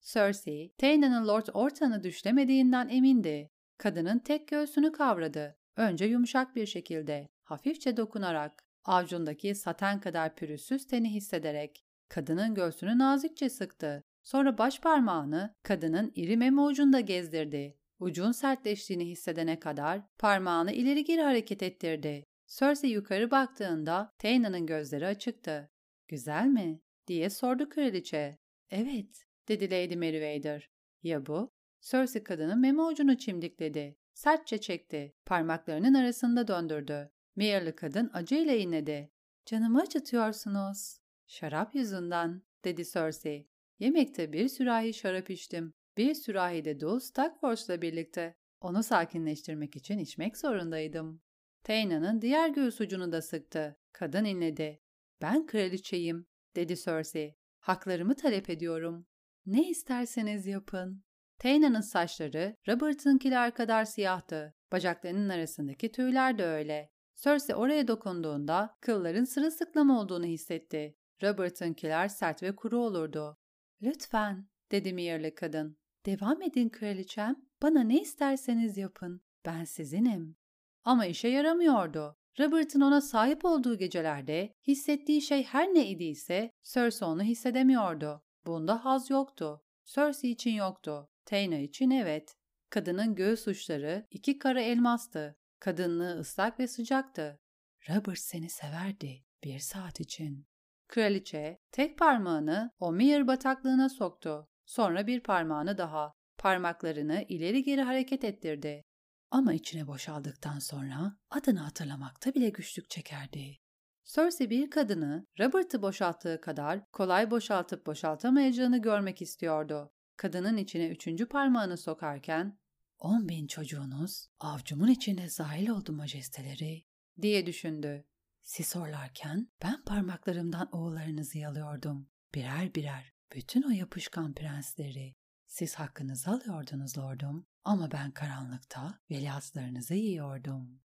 Cersei, 0.00 0.74
Tayna'nın 0.78 1.28
Lord 1.28 1.46
Orton'u 1.54 2.02
düşlemediğinden 2.02 2.88
emindi. 2.88 3.50
Kadının 3.76 4.18
tek 4.18 4.48
göğsünü 4.48 4.92
kavradı. 4.92 5.56
Önce 5.76 6.04
yumuşak 6.04 6.56
bir 6.56 6.66
şekilde, 6.66 7.28
hafifçe 7.42 7.96
dokunarak, 7.96 8.64
avcundaki 8.84 9.54
saten 9.54 10.00
kadar 10.00 10.36
pürüzsüz 10.36 10.86
teni 10.86 11.14
hissederek, 11.14 11.84
kadının 12.08 12.54
göğsünü 12.54 12.98
nazikçe 12.98 13.50
sıktı. 13.50 14.04
Sonra 14.28 14.58
baş 14.58 14.80
parmağını 14.80 15.54
kadının 15.62 16.12
iri 16.14 16.36
meme 16.36 16.60
ucunda 16.62 17.00
gezdirdi. 17.00 17.78
Ucun 17.98 18.32
sertleştiğini 18.32 19.06
hissedene 19.06 19.58
kadar 19.58 20.02
parmağını 20.18 20.72
ileri 20.72 21.04
geri 21.04 21.22
hareket 21.22 21.62
ettirdi. 21.62 22.24
Cersei 22.46 22.90
yukarı 22.90 23.30
baktığında 23.30 24.14
Tayna'nın 24.18 24.66
gözleri 24.66 25.06
açıktı. 25.06 25.70
Güzel 26.08 26.46
mi? 26.46 26.80
diye 27.06 27.30
sordu 27.30 27.68
kraliçe. 27.68 28.38
Evet, 28.70 29.24
dedi 29.48 29.70
Lady 29.70 29.96
Meriwether. 29.96 30.70
Ya 31.02 31.26
bu? 31.26 31.50
Cersei 31.80 32.24
kadının 32.24 32.60
meme 32.60 32.82
ucunu 32.82 33.18
çimdikledi. 33.18 33.96
Sertçe 34.14 34.58
çekti. 34.58 35.14
Parmaklarının 35.26 35.94
arasında 35.94 36.48
döndürdü. 36.48 37.10
Mearlı 37.36 37.76
kadın 37.76 38.10
acıyla 38.12 38.54
inledi. 38.54 39.10
Canımı 39.46 39.80
acıtıyorsunuz. 39.80 40.98
Şarap 41.26 41.74
yüzünden, 41.74 42.42
dedi 42.64 42.84
Cersei. 42.84 43.48
Yemekte 43.78 44.32
bir 44.32 44.48
sürahi 44.48 44.94
şarap 44.94 45.30
içtim. 45.30 45.72
Bir 45.96 46.14
sürahi 46.14 46.64
de 46.64 46.80
dolu 46.80 47.00
Stockforce'la 47.00 47.82
birlikte. 47.82 48.34
Onu 48.60 48.82
sakinleştirmek 48.82 49.76
için 49.76 49.98
içmek 49.98 50.36
zorundaydım. 50.36 51.22
Tayna'nın 51.64 52.22
diğer 52.22 52.48
göğüs 52.48 52.80
ucunu 52.80 53.12
da 53.12 53.22
sıktı. 53.22 53.76
Kadın 53.92 54.24
inledi. 54.24 54.80
Ben 55.22 55.46
kraliçeyim, 55.46 56.26
dedi 56.56 56.76
Cersei. 56.76 57.34
Haklarımı 57.60 58.14
talep 58.14 58.50
ediyorum. 58.50 59.06
Ne 59.46 59.68
isterseniz 59.68 60.46
yapın. 60.46 61.04
Tayna'nın 61.38 61.80
saçları 61.80 62.56
Robert'ınkiler 62.68 63.54
kadar 63.54 63.84
siyahtı. 63.84 64.54
Bacaklarının 64.72 65.28
arasındaki 65.28 65.92
tüyler 65.92 66.38
de 66.38 66.44
öyle. 66.44 66.90
Cersei 67.16 67.56
oraya 67.56 67.88
dokunduğunda 67.88 68.76
kılların 68.80 69.24
sırılsıklam 69.24 69.90
olduğunu 69.90 70.24
hissetti. 70.24 70.96
Robert'ınkiler 71.22 72.08
sert 72.08 72.42
ve 72.42 72.56
kuru 72.56 72.78
olurdu. 72.78 73.37
Lütfen, 73.82 74.48
dedi 74.70 74.92
Mear'lı 74.92 75.34
kadın. 75.34 75.78
Devam 76.06 76.42
edin 76.42 76.68
kraliçem. 76.68 77.36
Bana 77.62 77.80
ne 77.80 78.00
isterseniz 78.00 78.78
yapın. 78.78 79.20
Ben 79.46 79.64
sizinim. 79.64 80.36
Ama 80.84 81.06
işe 81.06 81.28
yaramıyordu. 81.28 82.16
Robert'ın 82.40 82.80
ona 82.80 83.00
sahip 83.00 83.44
olduğu 83.44 83.78
gecelerde 83.78 84.54
hissettiği 84.66 85.22
şey 85.22 85.42
her 85.44 85.66
ne 85.66 85.86
idiyse 85.86 86.50
Cersei 86.62 87.06
onu 87.06 87.22
hissedemiyordu. 87.22 88.22
Bunda 88.46 88.84
haz 88.84 89.10
yoktu. 89.10 89.62
Cersei 89.84 90.30
için 90.30 90.50
yoktu. 90.52 91.08
Teyna 91.24 91.58
için 91.58 91.90
evet. 91.90 92.36
Kadının 92.70 93.14
göğüs 93.14 93.48
uçları 93.48 94.06
iki 94.10 94.38
kara 94.38 94.60
elmastı. 94.60 95.36
Kadınlığı 95.60 96.18
ıslak 96.18 96.60
ve 96.60 96.66
sıcaktı. 96.66 97.40
Robert 97.88 98.18
seni 98.18 98.50
severdi 98.50 99.24
bir 99.44 99.58
saat 99.58 100.00
için. 100.00 100.47
Kraliçe 100.88 101.58
tek 101.72 101.98
parmağını 101.98 102.70
o 102.78 102.92
Mir 102.92 103.26
bataklığına 103.26 103.88
soktu. 103.88 104.48
Sonra 104.66 105.06
bir 105.06 105.20
parmağını 105.20 105.78
daha. 105.78 106.12
Parmaklarını 106.38 107.24
ileri 107.28 107.62
geri 107.62 107.82
hareket 107.82 108.24
ettirdi. 108.24 108.84
Ama 109.30 109.52
içine 109.52 109.86
boşaldıktan 109.86 110.58
sonra 110.58 111.16
adını 111.30 111.58
hatırlamakta 111.58 112.34
bile 112.34 112.48
güçlük 112.48 112.90
çekerdi. 112.90 113.56
Cersei 114.04 114.50
bir 114.50 114.70
kadını 114.70 115.26
Robert'ı 115.40 115.82
boşalttığı 115.82 116.40
kadar 116.40 116.90
kolay 116.92 117.30
boşaltıp 117.30 117.86
boşaltamayacağını 117.86 118.82
görmek 118.82 119.22
istiyordu. 119.22 119.90
Kadının 120.16 120.56
içine 120.56 120.88
üçüncü 120.88 121.28
parmağını 121.28 121.76
sokarken 121.76 122.58
''On 122.98 123.28
bin 123.28 123.46
çocuğunuz 123.46 124.26
avcumun 124.40 124.88
içine 124.88 125.28
zahil 125.28 125.68
oldu 125.68 125.92
majesteleri'' 125.92 126.84
diye 127.22 127.46
düşündü. 127.46 128.04
Siz 128.48 128.76
horlarken 128.76 129.48
ben 129.62 129.84
parmaklarımdan 129.84 130.68
oğullarınızı 130.72 131.38
yalıyordum. 131.38 132.10
Birer 132.34 132.74
birer 132.74 133.12
bütün 133.34 133.62
o 133.62 133.70
yapışkan 133.70 134.34
prensleri. 134.34 135.14
Siz 135.46 135.74
hakkınızı 135.74 136.30
alıyordunuz 136.30 136.98
lordum 136.98 137.46
ama 137.64 137.90
ben 137.90 138.10
karanlıkta 138.10 139.00
veliahtlarınızı 139.10 139.94
yiyordum. 139.94 140.80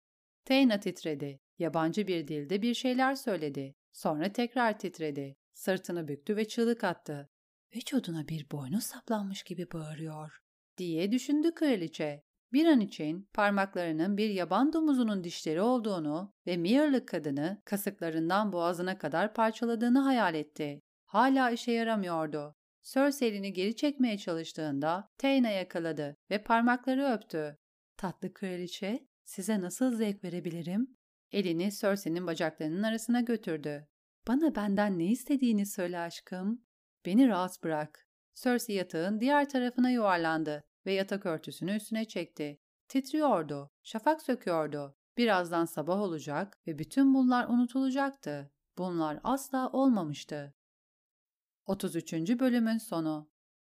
Teyna 0.45 0.80
titredi. 0.80 1.39
Yabancı 1.59 2.07
bir 2.07 2.28
dilde 2.28 2.61
bir 2.61 2.74
şeyler 2.74 3.16
söyledi. 3.16 3.76
Sonra 3.91 4.34
tekrar 4.34 4.80
titredi. 4.80 5.36
Sırtını 5.53 6.07
büktü 6.07 6.36
ve 6.36 6.47
çığlık 6.47 6.84
attı. 6.84 7.30
Vücuduna 7.76 8.28
bir 8.28 8.51
boynuz 8.51 8.84
saplanmış 8.84 9.43
gibi 9.43 9.72
bağırıyor. 9.72 10.41
Diye 10.78 11.11
düşündü 11.11 11.53
kraliçe. 11.55 12.24
Bir 12.53 12.65
an 12.65 12.79
için 12.79 13.29
parmaklarının 13.33 14.17
bir 14.17 14.29
yaban 14.29 14.73
domuzunun 14.73 15.23
dişleri 15.23 15.61
olduğunu 15.61 16.33
ve 16.47 16.57
Mear'lı 16.57 17.05
kadını 17.05 17.61
kasıklarından 17.65 18.53
boğazına 18.53 18.97
kadar 18.97 19.33
parçaladığını 19.33 19.99
hayal 19.99 20.35
etti. 20.35 20.81
Hala 21.05 21.49
işe 21.49 21.71
yaramıyordu. 21.71 22.55
Cersei 22.83 23.27
elini 23.29 23.53
geri 23.53 23.75
çekmeye 23.75 24.17
çalıştığında 24.17 25.09
Teyna 25.17 25.49
yakaladı 25.49 26.17
ve 26.31 26.43
parmakları 26.43 27.05
öptü. 27.05 27.57
Tatlı 27.97 28.33
kraliçe, 28.33 29.07
size 29.23 29.61
nasıl 29.61 29.95
zevk 29.95 30.23
verebilirim? 30.23 30.97
Elini 31.31 31.71
Cersei'nin 31.71 32.27
bacaklarının 32.27 32.83
arasına 32.83 33.21
götürdü. 33.21 33.87
Bana 34.27 34.55
benden 34.55 34.99
ne 34.99 35.05
istediğini 35.05 35.65
söyle 35.65 35.99
aşkım. 35.99 36.61
Beni 37.05 37.27
rahat 37.27 37.63
bırak. 37.63 38.07
Cersei 38.35 38.75
yatağın 38.75 39.19
diğer 39.19 39.49
tarafına 39.49 39.89
yuvarlandı 39.89 40.63
ve 40.86 40.93
yatak 40.93 41.25
örtüsünü 41.25 41.75
üstüne 41.75 42.05
çekti. 42.05 42.59
Titriyordu, 42.88 43.71
şafak 43.84 44.21
söküyordu. 44.21 44.95
Birazdan 45.17 45.65
sabah 45.65 45.99
olacak 46.01 46.57
ve 46.67 46.79
bütün 46.79 47.13
bunlar 47.13 47.47
unutulacaktı. 47.47 48.51
Bunlar 48.77 49.19
asla 49.23 49.69
olmamıştı. 49.69 50.53
33. 51.65 52.13
bölümün 52.39 52.77
sonu 52.77 53.32